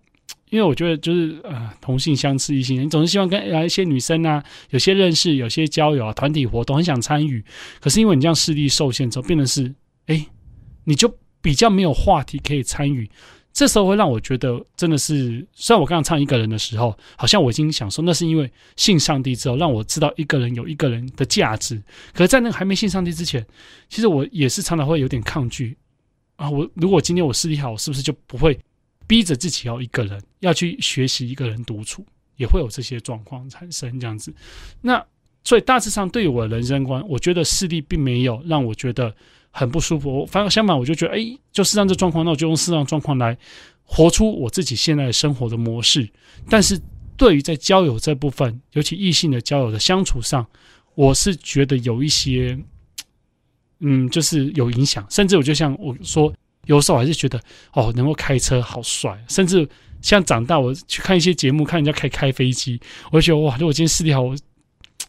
[0.50, 7.44] 因为我觉得就是呃，同性相斥，异性，你总是希望跟来一些女生啊，有些认识，有些交友啊，团体活动很想参与，
[7.80, 9.74] 可是因为你这样视力受限之后，变成是
[10.08, 10.26] 哎，
[10.86, 13.10] 你就比较没有话题可以参与。
[13.52, 21.82] 这时候会让我觉得真的是，虽然我刚刚唱一个人的时候，好像我已经想说，那是因为信上帝之后，让我知道一个人有一个人的价值。
[22.14, 23.46] 可是，在那个还没信上帝之前，
[23.90, 25.76] 其实我也是常常会有点抗拒
[26.38, 26.50] 啊。
[26.50, 28.58] 我如果今天我视力好，我是不是就不会
[29.08, 32.06] 逼着自己要一个人要去学习一个人独处，
[32.38, 34.34] 也会有这些状况产生这样子。
[34.80, 35.04] 那
[35.44, 39.14] 所以大致上对于我的人生观，我觉得视力并没有让我觉得。
[39.52, 43.38] 很不舒服，反而相反，我就觉得，哎，就视障这状况，那我就用视障状况来
[43.84, 46.08] 活出我自己现在生活的模式。
[46.50, 46.80] 但是，
[47.18, 50.46] 对于在交友这部分，尤其异性的交友的相处上，
[50.96, 52.58] 我是觉得有一些，
[53.80, 55.06] 嗯，就是有影响。
[55.10, 56.32] 甚至我就像我说，
[56.66, 57.42] 有时候我还是觉得，
[57.74, 59.18] 哦，能够开车好帅。
[59.28, 59.68] 甚至
[60.02, 62.80] 像长大，我去看一些节目，看人家开开飞机，
[63.12, 64.36] 我就觉得，哇，如果今天视力好，我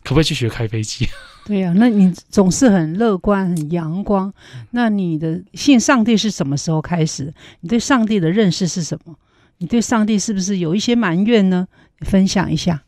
[0.02, 1.06] 可不可以去学开飞机？
[1.46, 4.32] 对呀、啊，那你总是很乐观、很阳光。
[4.70, 7.32] 那你的信上帝是什么时候开始？
[7.60, 9.16] 你对上帝的认识是什么？
[9.58, 11.66] 你对上帝是不是有一些埋怨呢？
[11.98, 12.82] 你分享一下。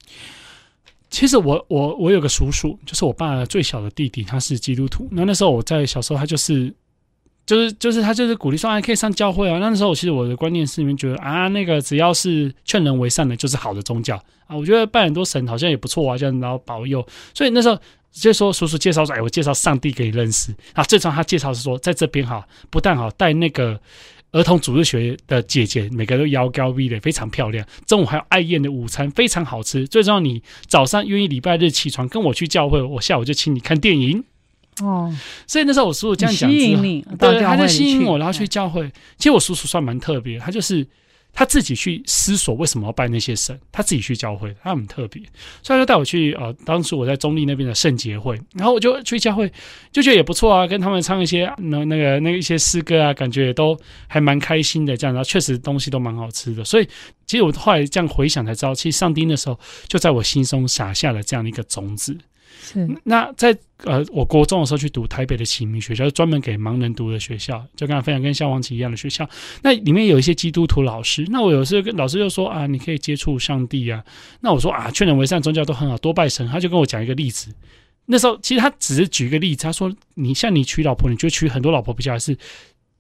[1.10, 5.06] 其实我我我有个叔叔，就是我爸最小的弟弟，他是基督徒。
[5.10, 6.72] 那那时候我在小时候，他就是
[7.46, 9.58] 就是就是他就是鼓励说，还可以上教会啊。
[9.58, 14.16] 那时候其实我的观念是里面觉得啊，那个只要是劝人为善的，就是好的宗教
[14.46, 14.56] 啊。
[14.56, 17.06] 我觉得拜很多神好像也不错啊，这样然后保佑。
[17.34, 17.78] 所以那时候。
[18.14, 20.84] 就说叔叔介绍说，哎，我介绍上帝给你认识啊。
[20.84, 23.80] 最常他介绍是说，在这边哈，不但好带那个
[24.32, 27.66] 儿童主日学的姐姐，每个都腰高 V 的，非常漂亮。
[27.86, 29.88] 中午还有爱宴的午餐，非常好吃。
[29.88, 34.22] 最重要，你早上愿意礼拜日起床跟我去教会，我下午就请你看电影。
[34.82, 35.14] 哦，
[35.46, 38.90] 所以那时候我叔叔这样讲之后，吸引你，对，他就吸引我，然后去教会。
[39.16, 40.86] 其实我叔叔算蛮特别，他就是。
[41.34, 45.22] 他自己去思索为什么要拜那些神，他自己去教会，他很特别，
[45.62, 49.50] 所以他就带我去呃，当时我在中立那边的圣洁会，然后我就去教会，
[49.90, 53.74] 就觉得也不错啊，跟他们唱一些那那个那个一些诗歌啊，感觉也都
[54.08, 56.86] 还蛮开心的这样，然后确实东西都蛮好吃的，所以
[57.26, 59.58] 其实我后来这样回想才知道，其实上帝那时候
[59.88, 62.14] 就在我心中撒下了这样的一个种子。
[62.62, 69.28] 是，那在呃，我国中的时候去读台北的启明学校，专门给盲人读的学校，就刚才分享跟萧煌奇一样的学校。
[69.62, 74.02] 那里面有一些基督徒老师，那我有时候跟老师就说啊，你可以接触上帝啊。
[74.40, 76.46] 那我说啊，劝人为善，宗教都很好，多拜神。
[76.48, 77.52] 他就跟我讲一个例子，
[78.06, 82.36] 那时候其实他只是举一个例子，他说你像你娶老婆，你就娶很多老婆比较是？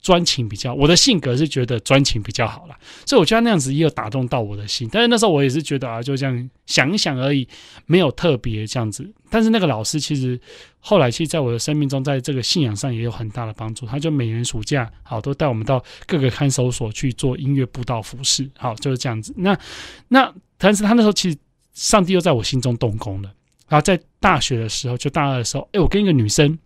[0.02, 2.76] 专情比较，我的性格是觉得专情比较好啦，
[3.06, 4.88] 所以我觉得那样子也有打动到我的心。
[4.90, 7.46] 但是那时候我也是觉得啊，就这样想一想而已，
[7.86, 9.08] 没有特别这样子。
[9.30, 10.38] 但是那个老师其实
[10.80, 13.86] 后来其实在我的生命中，在这个信仰上也有很大的帮助。
[13.86, 19.32] 他就每年暑假好都带我们到各个看守所去做音乐布道服事，好就是这样子。
[19.36, 19.56] 那
[20.08, 21.38] 那但是他那时候其实
[21.72, 23.32] 上帝又在我心中动工了。
[23.68, 26.58] 然后在大学的时候，就大二的时候，哎，我跟一个女生。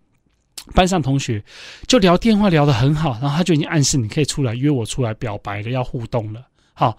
[0.73, 1.43] 班上同学
[1.87, 6.41] 就聊电话聊得很好，然后他就已经暗示你可以出来约我出来表白了，要互动了。
[6.73, 6.97] 好，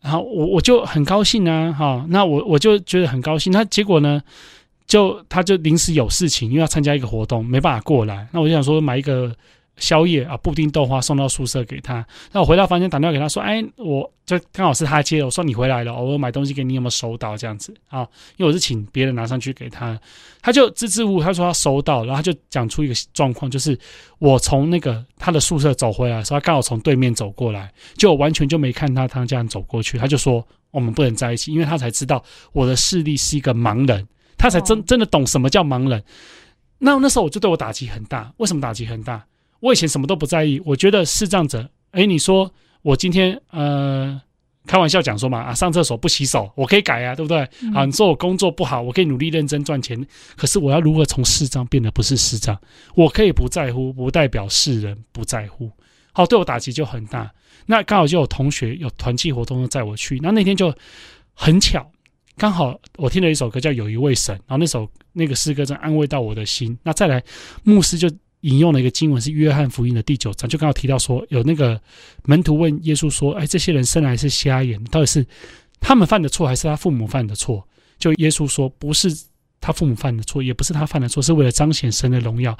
[0.00, 3.52] 然后我我就很高兴啊，哈，那我我就觉得很高兴。
[3.52, 4.22] 那结果呢，
[4.86, 8.28] 就他就临时有事情，因为要参加一个活动，没办法过来。
[8.32, 9.34] 那我就想说买一个。
[9.78, 12.06] 宵夜啊，布丁豆花送到宿舍给他。
[12.32, 15.24] 那我回到房间打电话给他说：“哎，我就刚好是他接的。
[15.24, 17.36] 我说你回来了，我买东西给你，有没有收到？
[17.36, 18.00] 这样子啊？
[18.36, 19.98] 因为我是请别人拿上去给他，
[20.42, 23.78] 他就支支吾吾，他说他收到，然后他就讲出一个状况，就是
[24.18, 32.22] 我从那个他的宿舍走回来的时候，他刚好从对面走过来，就完全就没看他他这样走过去，他就说我们不能在一起，因为他才知道
[32.52, 34.06] 我的视力是一个盲人，
[34.36, 36.02] 他才真真的懂什么叫盲人。
[36.80, 39.24] 那那时候我就对我打击很大，为什么打击很大？
[39.60, 42.52] 我以前什么都不在意，我觉得视障者，哎，你说
[42.82, 44.20] 我今天呃
[44.66, 47.38] 开玩笑讲说嘛啊，上厕所不洗手，我可以改啊，对不对？
[47.62, 50.06] 嗯、啊，你说我工作不好，我可以努力认真赚钱，
[50.36, 52.56] 可是我要如何从视障变得不是视障？
[52.94, 55.70] 我可以不在乎，不代表世人不在乎。
[56.12, 57.32] 好，对我打击就很大。
[57.66, 60.72] 那刚好就有同学有团契活动载我去，那那天就
[61.34, 61.90] 很巧，
[62.36, 66.78] 刚好我听了一首歌叫《有一位神》，然后那首那个诗歌真安慰到我的心。
[66.84, 67.20] 那再来，
[67.64, 68.08] 牧师就。
[68.42, 71.80] 引用了一个经文，是约翰福音的第九章，就刚好提到说，有那个
[72.24, 75.26] 门徒问耶稣说：“哎，这些人生来是瞎眼，到底是
[75.80, 77.66] 他们犯的错，还是他父母犯的错？”
[77.98, 79.08] 就耶稣说：“不是
[79.60, 82.56] 他父母犯的错，也不是他犯的错，是为了彰显神的荣耀。”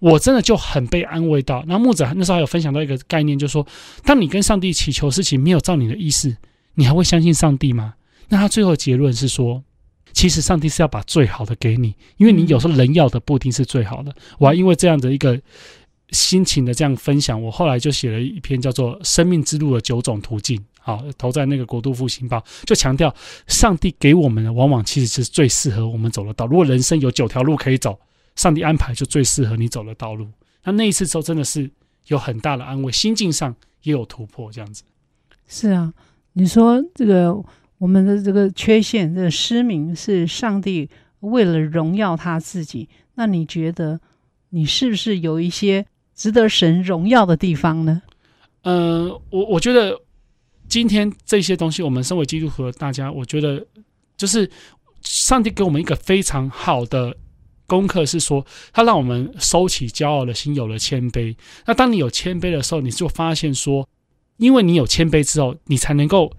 [0.00, 1.64] 我真的就很被安慰到。
[1.66, 3.66] 然后牧者那时候还有分享到一个概念，就是说，
[4.04, 6.36] 当你跟上帝祈求事情没有照你的意思，
[6.74, 7.94] 你还会相信上帝吗？
[8.28, 9.62] 那他最后结论是说。
[10.12, 14.14] 其实上帝是要把最好的给你，因为你有时候人要的不一定是最好的。
[14.38, 15.40] 我还因为这样的一个
[16.10, 23.14] 心情的这样分享，我后来就写了一篇叫做《生命之路的九种途径》好，投在那个国度复兴报，就强调
[23.46, 26.46] 上帝给我们的往往其实是最适合我们走的道。
[26.46, 27.98] 如果人生有九条路可以走，
[28.36, 30.28] 上帝安排就最适合你走的道路。
[30.64, 31.70] 那那一次之后真的是
[32.08, 34.82] 有很大的安慰，心境上也有突破，这样子。
[35.46, 35.92] 是啊，
[36.34, 37.34] 你说这个
[37.82, 42.88] 我们的这个缺陷，这个失明是上帝为了荣耀他自己。
[43.16, 44.00] 那你觉得
[44.50, 48.00] 你是不是有一些值得神荣耀的地方呢？
[48.62, 50.00] 呃，我我觉得
[50.68, 53.66] 今天这些东西，我们身为基督徒的大家，我觉得
[54.16, 54.48] 就是
[55.00, 57.12] 上帝给我们一个非常好的
[57.66, 61.34] 功课，是说他让我们收起骄傲的心，有了谦卑。
[61.66, 63.88] 那当你有谦卑的时候，你就发现说，
[64.36, 66.32] 因为你有谦卑之后，你才能够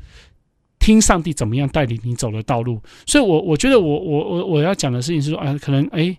[0.83, 2.81] 听上帝怎么样带领你走的道路。
[3.05, 6.15] 所以我，我我觉得我我我我要讲的事情是说，啊，可能哎。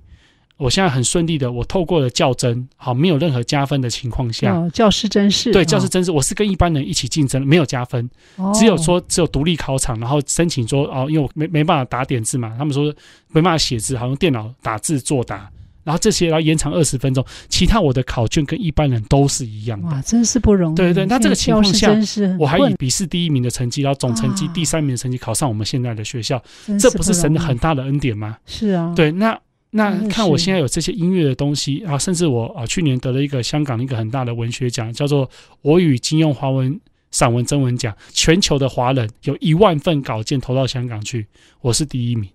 [0.56, 12.84] 我现在很顺利的，我透过了较真，好，没有任何加分的情况下，哦、教师真是，对，教师真试，我是跟一般人一起竞争，没有加分，哦、只有说只有独立考场，然后申请说哦，因为我没没办法打点字嘛，他们说
[13.32, 15.50] 没办法写字，好用电脑打字作答，
[15.84, 20.74] 然后这些然后延长二十分钟，其他我的考卷跟一般人都是一样的，哇，真是不容易。
[20.74, 21.94] 对对，那这个情况下，
[22.38, 26.42] 我还以笔试第一名的成绩，然后总成绩第三名的成绩考上我们现在的学校，
[26.80, 28.36] 这不是神的很大的恩典吗？
[28.46, 29.38] 是啊，对，那。
[29.76, 35.28] 那看我现在有这些音乐的东西啊，甚至我啊去年得了一个香港一个很大的文学奖，叫做
[35.62, 36.80] 我与金庸华文
[37.10, 41.26] 散文征文奖，全球的华人有一万份稿件投到香港去，
[41.60, 42.30] 我是第一名。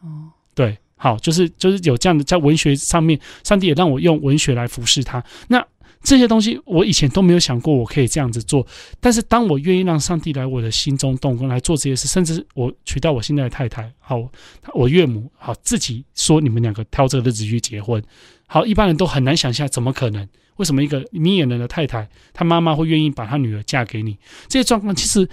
[0.00, 5.24] 哦，对，好，就是就是有这样的在文学上面，上帝也让我用文学来服侍他。
[5.48, 5.64] 那。
[6.02, 8.64] 这些东西我以前都没有想过，我可以这样子做。
[9.00, 14.30] 但是当我愿意让上帝来我的心中动工来做这些事，甚至我娶到我现在的太太，好，
[14.72, 18.00] 我岳母，好，自己说你们两个挑这个日子去结婚，
[18.46, 20.28] 好，一般人都很难想象，怎么可能？
[20.56, 24.16] 为什么一个明眼人的太太，她妈妈会愿意把她女儿嫁给你？
[24.46, 25.28] 这些状况，其实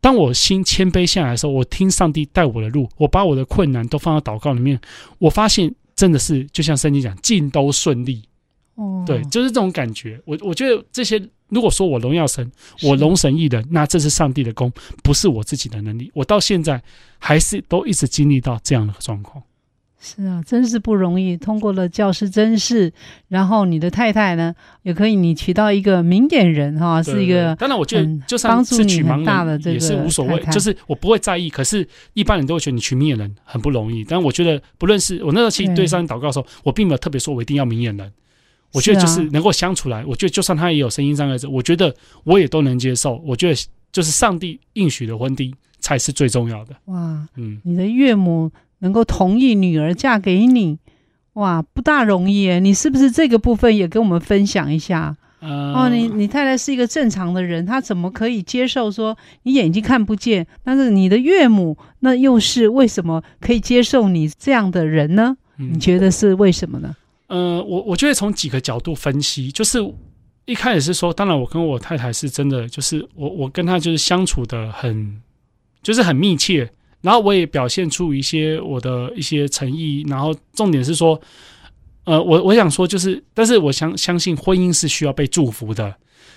[0.00, 4.80] 当我心谦卑下来的时候，我听上帝带我的路，我把我的困难都放到祷告里面，
[5.18, 8.22] 我发现真的是就像圣经讲，尽都顺利。
[8.76, 10.20] 哦，对，就是这种感觉。
[10.24, 12.48] 我我觉得这些，如果说我荣耀神，
[12.82, 14.72] 我龙神一人，那这是上帝的功，
[15.02, 16.08] 不是我自己的能力。
[16.14, 16.80] 我到现在
[17.18, 19.42] 还是都一直经历到这样的状况。
[20.00, 21.36] 是啊，真是不容易。
[21.36, 22.92] 通过了教师甄试，
[23.28, 27.54] 然后你的太太呢，也可以你娶到一个明眼人哈，是一个。
[27.56, 31.50] 当然，我觉得就算是娶盲人也是无所谓，就是我不会在意。
[31.50, 34.04] 可是，一般人都会觉得你娶明眼人很不容易。
[34.04, 38.12] 但我觉得，不论是我那时候其实对上帝祷告的时候，我并没有特别说我一定要明眼人。
[38.74, 41.92] 我觉得就是能够相处来，我觉得就算他也有声音障碍者，我觉得
[42.22, 43.16] 我也都能接受。
[43.24, 46.76] 我觉得就是上帝应许的婚姻才是最重要的。
[46.84, 50.78] 哇，嗯，你的岳母能够同意女儿嫁给你，
[51.34, 52.60] 哇，不大容易耶。
[52.60, 55.16] 你是不是这个部分也跟我们分享一下？
[55.40, 60.44] 嗯、哦，你你太太是一个正常的人，她怎么可以接受说你眼睛看不见？
[60.64, 65.36] 但是你的岳母那又是为什么可以接受你这样的人呢？
[65.56, 66.96] 你觉得是为什么呢？
[67.28, 69.78] 呃，我我觉得从几个角度分析，就是
[70.44, 75.20] 一开始是说，当然我跟我太太是真的，就是我我跟她就是相处的很，
[75.82, 76.68] 就是很密切，
[77.00, 81.20] 然后我也表现出一些我的一些诚意，然后重点是说，
[82.04, 85.94] 呃，我我想说就是，但是我相相信婚姻是需要被祝福的。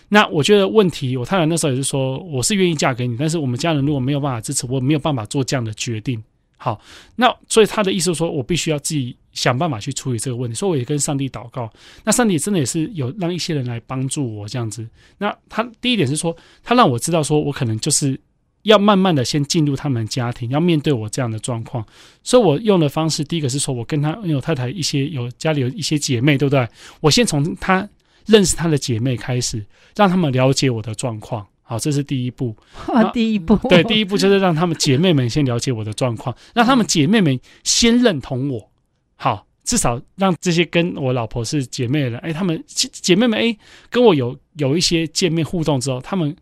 [0.09, 6.21] 那我觉得问题，我太太那时候也是说，我是愿意嫁给你，但是我们家人如果没有办法支持，我没有办法做这样的决定。
[6.57, 6.79] 好，
[7.15, 10.53] 那所以他的意思说，我必须要自己想办法去处理这个问题。
[10.53, 11.67] 所以我也跟上帝祷告，
[12.03, 14.85] 那上帝真的也是有让一些人来帮助我这样子。
[15.17, 18.19] 那他第一点是说，他让我知道说我可能就是
[18.63, 21.85] 要慢慢的先进入他们家庭，要面对我这样的状况。
[22.23, 26.67] 所以我用的方式，第一个是说我跟他因为我太太一些有家里有一些姐妹，对不对？
[26.99, 27.87] 我先从他
[28.25, 31.45] 认识他的姐妹开始，让他们了解我的状况。
[31.63, 32.55] 好，这是第一步。
[32.93, 38.69] 啊，第一步，对，第一步就是让他们姐妹们先了解我的状况，让他们姐妹们先认同我。
[39.15, 43.57] 好，至少让这些跟我老婆是姐妹的人，哎，他们姐妹们哎，
[43.89, 46.35] 跟我有有一些见面互动之后，他们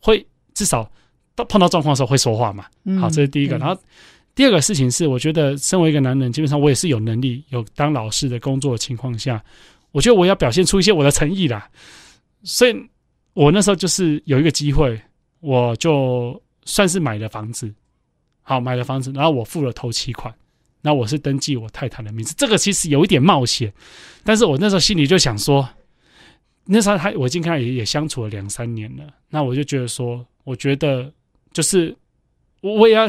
[0.00, 0.24] 会
[0.54, 0.88] 至少
[1.36, 2.64] 到碰到状况的时候会说话嘛。
[3.00, 3.56] 好，这是第一个。
[3.58, 3.80] 然后
[4.34, 9.40] 第二个事情是，我觉得身为一个男人，基本上我也是有能力有当老师的工作的情况下，
[9.92, 11.70] 我觉得我要表现出一些我的诚意啦。
[12.42, 12.74] 所以。
[13.36, 14.98] 我那时候就是有一个机会，
[15.40, 17.70] 我就算是买了房子，
[18.40, 20.34] 好，买了房子，然后我付了头期款，
[20.80, 23.70] 那我是登记我太太的名字，这个其实有一点冒险，
[24.24, 25.68] 但是我那时候心里就想说，
[26.64, 31.12] 那时候他我已经跟他也也相处了两三年了，那我就觉得说，我觉得
[31.56, 31.96] 就是
[32.60, 33.06] 我我也要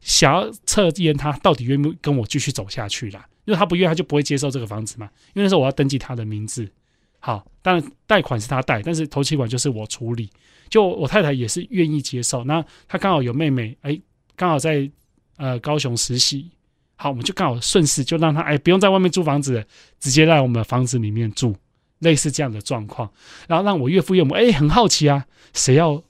[0.00, 6.70] 想要测验他到底愿不跟我继续走下去啦，因为他不愿意，他就不会接受这个房子嘛，因为那时候我要登记他的名字。
[7.18, 10.30] 好，当然贷款是他贷，但是头期款就是我处理。
[10.70, 12.44] 就我太太也是愿意接受。
[12.44, 14.00] 那她刚好有妹妹，哎，
[14.36, 14.88] 刚好在
[15.36, 16.48] 呃高雄实习，
[16.94, 19.66] 好，我们就刚好顺势就让她哎不用在外面租房子，
[19.98, 21.56] 直接在我们的房子里面住，
[21.98, 23.10] 类似这样的状况。
[23.48, 26.00] 然后让我岳父岳母哎很好奇啊，谁要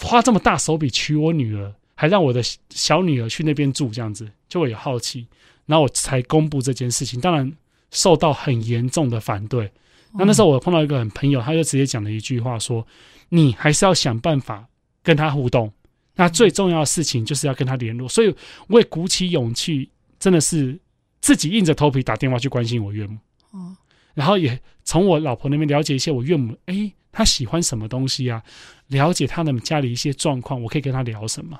[0.00, 5.26] 花这么大手笔娶我女儿，还让我的小女儿去那边住，这样子就会有好奇。
[5.66, 7.50] 然后我才公布这件事情，当然
[7.90, 9.70] 受到很严重的反对。
[10.12, 12.86] 那那时候我碰到一个很朋友，他就直接讲了一句话说
[13.30, 14.66] ：“你还是要想办法
[15.02, 15.72] 跟他互动。
[16.14, 18.32] 那最重要的事情就是要跟他联络。”所以
[18.68, 19.90] 我也鼓起勇气，
[20.20, 20.78] 真的是
[21.20, 23.18] 自己硬着头皮打电话去关心我岳母。
[23.50, 23.76] 哦，
[24.12, 28.42] 然后也从我老婆那边了解一些我岳母，哎，他喜欢什么东西啊？
[28.88, 31.58] 了解他们家里一些状况，我可以跟他聊什么？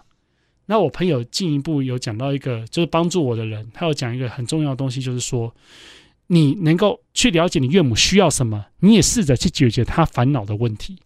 [0.66, 5.54] 那我朋友进一步有讲到一个，就是帮助我的人，他有讲一个很重要的东西，就是说，
[6.26, 10.98] 你能够去了解你岳母需要什么，你也试着去解决他烦恼的问题。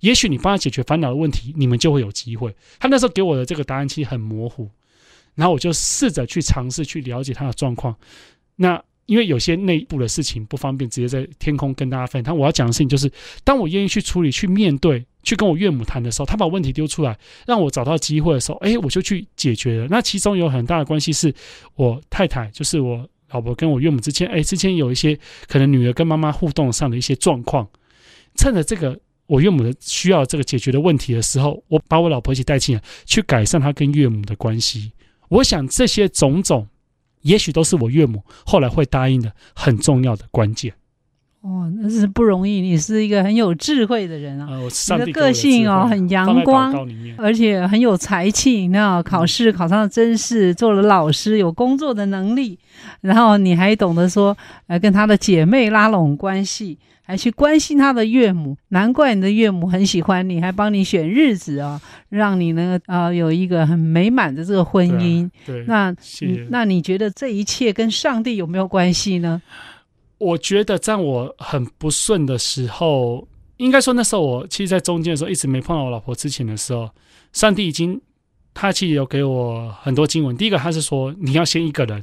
[0.00, 2.54] 也许你帮他解决烦恼的问题，你们就会有机会。
[2.78, 4.68] 他那时候给我的这个答案其实很模糊，
[5.34, 7.96] 然后我就试着去尝试去了解他的状况。
[8.56, 13.10] 那因为有些内部的事情不方便直接在天空跟大家分享，但我要讲的事情就是，
[13.42, 15.04] 当我愿意去处理、去面对。
[15.22, 19.88] 去跟我岳母谈的时候，他把问题丢出来，让我找到机会的时候，哎，我就去解决了。
[19.90, 21.34] 那其中有很大的关系是
[21.74, 27.68] 我太太，就是我老婆跟我岳母之间，哎，之前有一些可能女儿跟妈妈互动上的一些状况，
[28.36, 28.96] 趁着这个
[29.26, 34.92] 我岳母的需要这个解决的问题的时候，我把我老婆一起带进来，去改善她跟岳母的关系。
[35.28, 36.68] 我想这些种种，
[37.26, 40.72] 也许都是我岳母后来会答应的很重要的关键。
[41.42, 42.60] 哦，那是不容易。
[42.60, 46.74] 你是一个很有智慧的人啊，呃、你的个性哦很阳光，
[47.16, 48.66] 而且很有才气。
[48.68, 52.58] 那考试考上了真试，做了老师，有工作的能力。
[53.00, 58.56] 然后你还懂得说，呃，跟他的姐妹拉拢关系，还去关心他的岳母。
[58.70, 65.30] 难怪你的岳母很喜欢你，还帮你选日子啊，让你呢呃有一个很美满的这个婚姻。
[65.46, 65.94] 对，对那
[66.50, 69.40] 那你觉得这一切跟上帝有没有关系呢？
[70.18, 73.26] 我觉得在我很不顺的时候，
[73.58, 76.88] 应该说那时候我其实，在中间的时候一直没碰到我老婆之前的时候，
[77.32, 78.00] 上帝已经
[78.54, 80.36] 他其实有给我很多经文。
[80.36, 82.02] 第一个他是说你要先一个人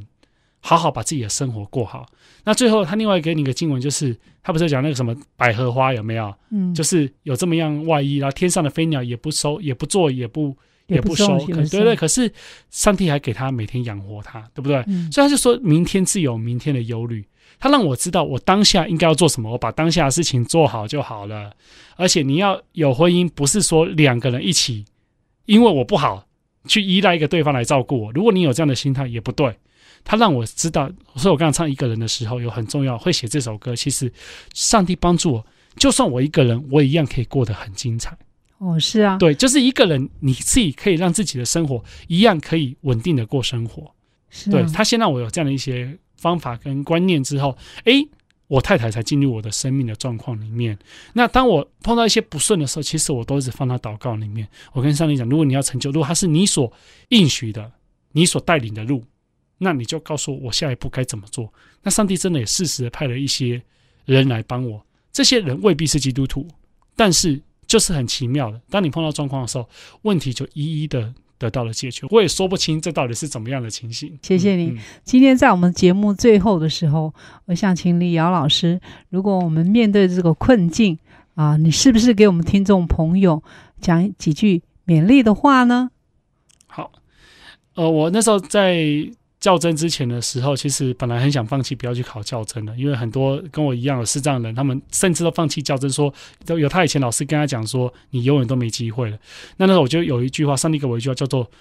[0.59, 2.05] 好好把自己的生活过好。
[2.45, 6.33] 那最后他另外给你一个经文，就是他不是讲那个什么百合花有没有？
[6.51, 10.55] 嗯，就是有这么样外衣，然后天上的飞鸟也不收，也不做，也不
[10.87, 11.95] 也不收，可对对。
[11.95, 12.31] 可是
[12.69, 14.83] 上帝还给他每天养活他，对不对？
[14.87, 17.25] 嗯，所以他就说明天自有明天的忧虑。
[17.63, 21.49] 他让我知道我当下应该要做什么，我把当下的事情做好就好了。
[21.95, 24.83] 而且你要有婚姻，不是说两个人一起，
[25.45, 26.27] 因为我不好
[26.67, 28.11] 去依赖一个对方来照顾我。
[28.11, 29.55] 如果你有这样的心态，也不对。
[30.03, 33.73] 他让我知道，所以我刚刚唱一个人的时候，有很重要，会写这首歌。
[33.73, 34.11] 其实
[34.53, 35.45] 上帝帮助我，
[35.77, 38.13] 就算我一个人，我也一样可以过得很精彩。
[38.57, 43.89] 哦，是啊，对，就是一个人，你自己可以让自己的生活一样可以稳定的过生活。
[44.29, 45.97] 是啊，对，他先让我有这样的一些。
[46.23, 48.07] 方法跟观念之后，诶，
[48.47, 50.77] 我太太才进入我的生命的状况里面。
[51.13, 54.47] 那当我碰到一些不顺的时候，其实我都一直放到祷告里面。
[54.71, 56.71] 我跟上帝讲，如果你要成就，如果他是你所
[57.09, 57.69] 应许的，
[58.13, 59.03] 你所带领的路，
[59.57, 61.53] 那你就告诉，我下一步该怎么做。
[61.81, 63.61] 那上帝真的也适时的派了一些
[64.05, 64.81] 人来帮我。
[65.11, 66.47] 这些人未必是基督徒，
[66.95, 68.61] 但是就是很奇妙的。
[68.69, 69.67] 当你碰到状况的时候，
[70.03, 71.13] 问题就一一的。
[71.37, 74.17] 得到了解决，我也说不清这到底是怎么样的情形。
[74.21, 74.77] 谢谢你。
[75.03, 77.13] 今天在我们节目最后的时候，
[77.45, 78.79] 我想请李瑶老师，
[79.09, 80.97] 如果我们面对这个困境
[81.35, 83.43] 啊，你是不是给我们听众朋友
[83.81, 85.89] 讲几句勉励的话呢？
[86.67, 86.91] 好，
[87.75, 89.09] 呃，我那时候在。
[89.43, 96.13] 较真之前的时候，其实本来很想放弃，不要去考教甄的，因为很多跟我一样的视障人，他们甚至都放弃较真，说
[96.45, 99.17] 都有他以前老师跟他讲说，你永远都没机会了。
[99.57, 101.51] 那那时候我就有一句话，上帝给我一句话，叫做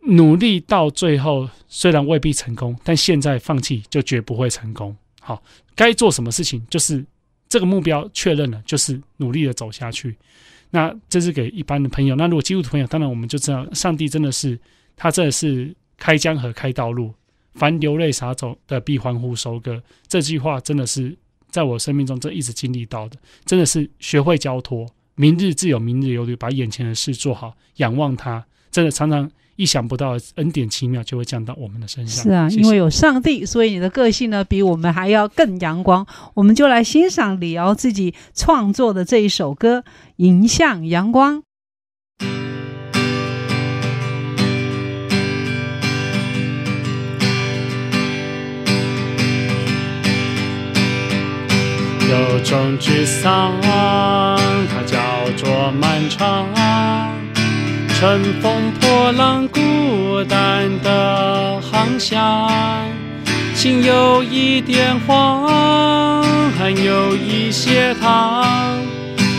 [0.00, 4.96] 努力到最后，虽然未必成功，但现在放弃就绝不会成功。
[5.20, 5.40] 好，
[5.76, 7.06] 该做什么事情，就是
[7.48, 10.16] 这个目标确认了，就是努力的走下去。
[10.70, 12.16] 那这是给一般的朋友。
[12.16, 14.58] 那如果基督徒朋友，当然我们就知道，上帝真的是
[14.96, 15.72] 他真的是。
[15.96, 17.12] 开江河，开道路，
[17.54, 19.82] 凡流泪撒种的必欢呼收割。
[20.06, 21.16] 这句话真的是
[21.50, 32.24] 在我生命中这一直经历到的，真的是学会交托，明日自有明日忧虑，把眼前的事做好，仰望他，真的常常意想不到的恩典奇妙就会降到我们的身上。
[32.24, 32.62] 是啊，谢谢。
[32.62, 36.04] 因为有上帝，所以你的个性呢比我们还要更阳光。
[36.34, 39.78] 我们就来欣赏李敖自己创作的这一首歌
[40.16, 41.38] 《迎向阳光》。
[52.14, 54.96] 有种沮丧，它叫
[55.36, 56.46] 做漫长。
[57.98, 62.48] 乘风破浪，孤单的航向，
[63.52, 66.22] 心有一点慌，
[66.56, 68.44] 还有一些烫。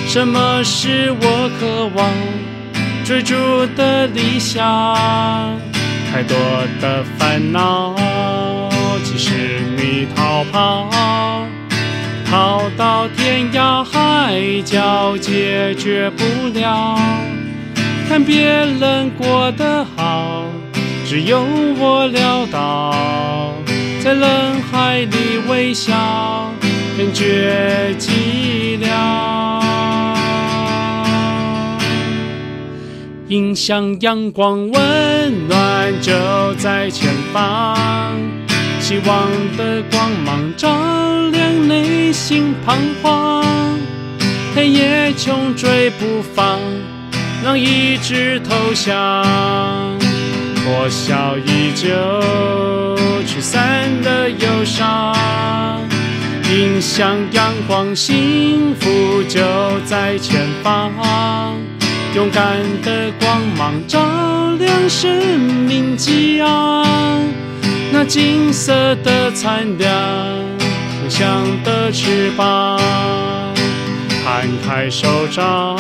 [0.06, 2.10] 什么是我渴望
[3.06, 3.36] 追逐
[3.78, 4.62] 的理想？
[6.12, 6.38] 太多
[6.82, 7.96] 的烦恼，
[9.04, 10.90] 即使你逃跑，
[12.36, 17.00] 跑到天涯海角，解决不了。
[18.10, 20.44] 看别人过得好，
[21.06, 21.40] 只有
[21.80, 23.54] 我潦倒，
[24.04, 26.52] 在人海里微笑，
[26.98, 28.90] 感觉寂寥。
[33.30, 36.12] 迎向阳光温暖就
[36.56, 38.20] 在前方，
[38.88, 39.28] 希望
[39.58, 40.70] 的光芒照
[41.32, 43.44] 亮内心彷徨，
[44.56, 46.60] 黑夜穷追不放。
[47.44, 49.26] 让意志投降，
[50.64, 51.88] 破晓依旧，
[53.26, 55.16] 驱散了忧伤。
[56.54, 59.42] 迎向阳光，幸福就
[59.84, 60.92] 在前方。
[62.14, 64.00] 勇敢的光芒照
[64.60, 66.86] 亮生命激昂，
[67.98, 68.74] 那金色
[69.06, 69.90] 的灿亮，
[71.02, 72.78] 飞翔的翅膀，
[74.22, 75.78] 摊开手掌。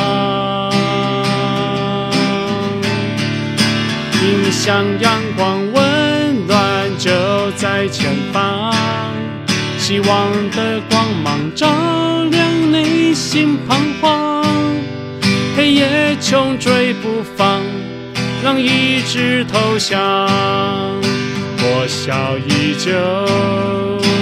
[4.23, 7.11] 迎向阳光，温暖就
[7.57, 8.73] 在前方。
[9.77, 11.67] 希望的光芒照
[12.31, 14.45] 亮内心彷徨。
[15.57, 17.61] 黑夜穷追不放，
[18.41, 20.29] 让意志投降。
[22.05, 22.91] 笑依旧，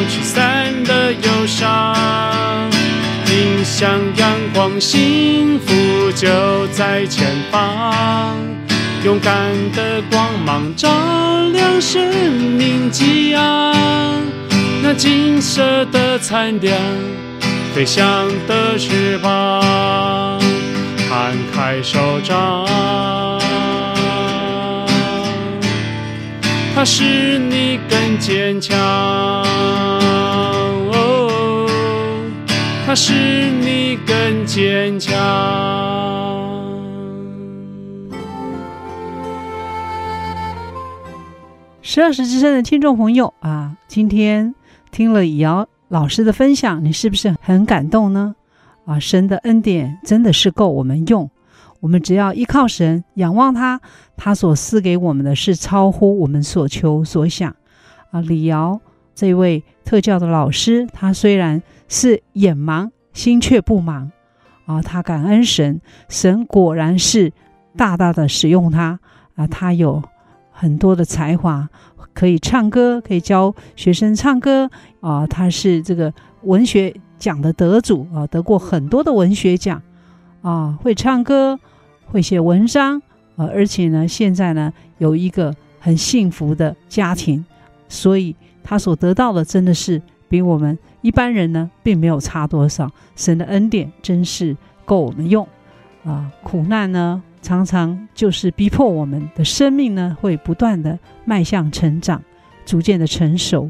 [0.08, 1.94] 驱散了忧伤。
[3.30, 8.38] 迎向阳光，幸福就在前方。
[9.04, 9.36] 勇敢
[9.76, 10.90] 的光芒照
[11.52, 13.76] 亮生命激昂，
[14.82, 16.80] 那金色的灿亮，
[17.76, 20.40] 飞翔的翅膀，
[21.10, 22.66] 摊开手掌，
[26.86, 28.78] 使你更坚强，
[30.92, 31.68] 哦，
[32.86, 35.14] 他使你更坚强。
[41.82, 44.54] 十二时之声的听众朋友啊，今天
[44.92, 48.36] 听了姚老师的分享，你是不是很感动呢？
[48.86, 51.30] 啊，神的恩典真的是够我们用，
[51.84, 53.82] 我们只要依靠神，仰望他，
[54.16, 57.54] 他所赐给我们的是超乎我们所求所想。
[58.12, 58.80] 啊，李瑶
[59.14, 64.10] 这位特教的老师，他虽然是眼盲，心却不盲。
[64.66, 67.34] 啊，他感恩神，神果然是
[67.76, 69.02] 大大的使用他。
[69.36, 70.02] 啊，他有。
[70.56, 71.68] 很多的才华，
[72.14, 74.70] 可以唱歌，可以教学生唱歌
[75.02, 75.26] 啊！
[75.26, 76.14] 他是这个
[76.44, 79.82] 文学奖的得主啊，得过很多的文学奖
[80.44, 81.60] 啊，会唱歌，
[82.06, 83.02] 会写文章
[83.36, 87.44] 啊，而且呢，现在呢有一个很幸福的家庭，
[87.90, 92.92] 所以他所得到的真的是比我们一般人呢并没有差多少。
[93.16, 95.48] 神的恩典真是够我们用
[96.04, 96.32] 啊！
[96.44, 97.22] 苦难呢？
[97.42, 102.24] 常常就是逼迫我们的生命呢，会不断的迈向成长，
[102.66, 103.70] 逐渐的成熟。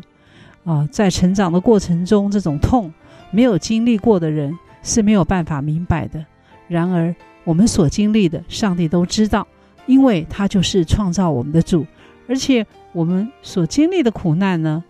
[0.63, 2.93] 啊，在成长的过程中，这种痛
[3.31, 6.23] 没有经历过的人是没有办法明白的。
[6.67, 7.13] 然而，
[7.43, 9.47] 我们所经历的，上帝都知道，
[9.85, 11.85] 因为他就是创造我们的主。
[12.27, 14.83] 而且，我们所经历的苦难呢，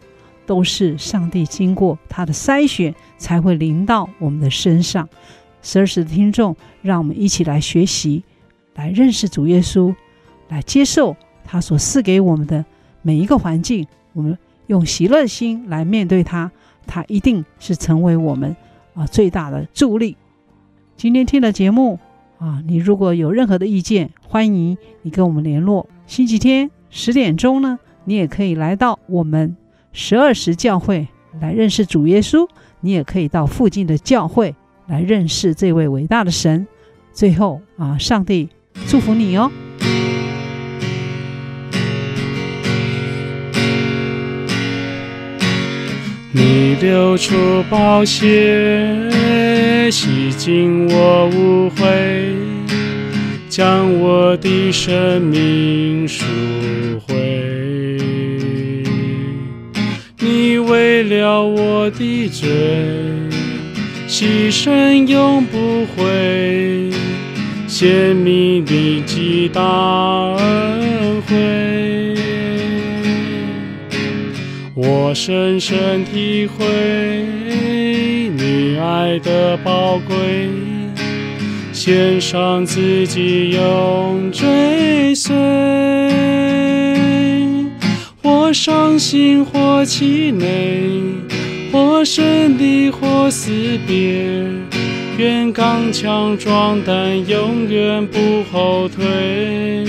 [0.45, 5.10] 都是上帝经过他的筛选才会临到我们的身上。
[5.62, 8.24] 十二时的听众，让我们一起来学习。
[8.76, 9.93] 来认识主耶稣，
[10.49, 12.66] 来接受他所赐给我们的
[13.04, 14.36] 每一个环境，我们
[14.66, 16.51] 用喜乐心来面对他，
[16.88, 18.56] 他一定是成为我们
[18.95, 20.18] 啊最大的助力。
[20.97, 21.99] 今天听了节目
[22.44, 25.88] 啊，你如果有任何的意见，欢迎你跟我们联络。
[26.06, 29.56] 星期天十点钟呢，你也可以来到我们
[29.94, 31.08] 十二时教会
[31.39, 32.46] 来认识主耶稣，
[32.82, 34.54] 你也可以到附近的教会
[34.88, 36.68] 来认识这位伟大的神。
[37.14, 38.50] 最后啊，上帝。
[38.88, 39.50] 祝福你哦！
[46.36, 49.08] 你流出宝血，
[49.92, 52.34] 洗净我污秽，
[53.48, 56.26] 将我的生命赎
[57.06, 57.14] 回。
[60.18, 62.50] 你为了我的罪，
[64.08, 66.90] 牺牲永不悔，
[67.68, 69.62] 显明你极大
[70.38, 72.03] 恩惠。
[74.86, 76.66] 我深深体会
[78.36, 80.50] 你爱的宝贵，
[81.72, 85.34] 献上自己永追随。
[88.22, 90.48] 或伤心或气馁。
[91.72, 93.52] 或胜利，或死
[93.88, 94.26] 别，
[95.18, 99.86] 愿刚强壮胆，永远不后退。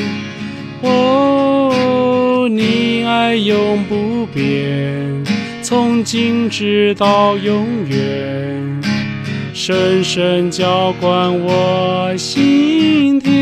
[2.49, 5.25] 你爱永不变，
[5.63, 8.83] 从今直到永远，
[9.53, 13.35] 深深浇灌我心田。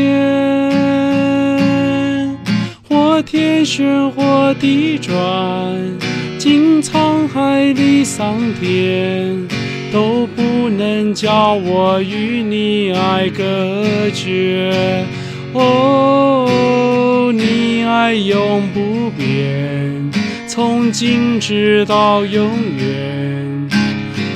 [2.89, 5.13] 或天旋，或地转。
[6.37, 9.47] 经沧海离桑田，
[9.93, 15.05] 都不能叫我与你爱隔绝。
[15.53, 20.11] 哦，你爱永不变，
[20.47, 23.69] 从今直到永远，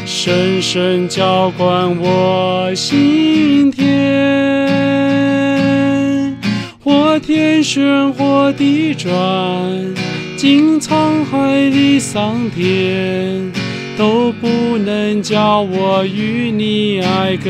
[0.05, 3.87] 深深浇灌我心田。
[6.83, 9.11] 或天旋，或地转。
[10.37, 13.51] 经沧海离桑田，
[13.97, 17.49] 都不能叫我与你爱隔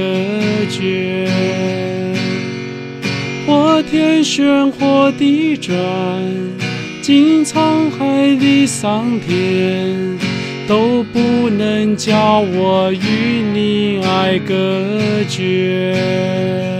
[0.70, 1.30] 绝。
[3.90, 5.76] 天旋，或地转，
[7.02, 10.18] 经沧海的桑田，
[10.68, 16.77] 都不能叫我与你爱隔绝。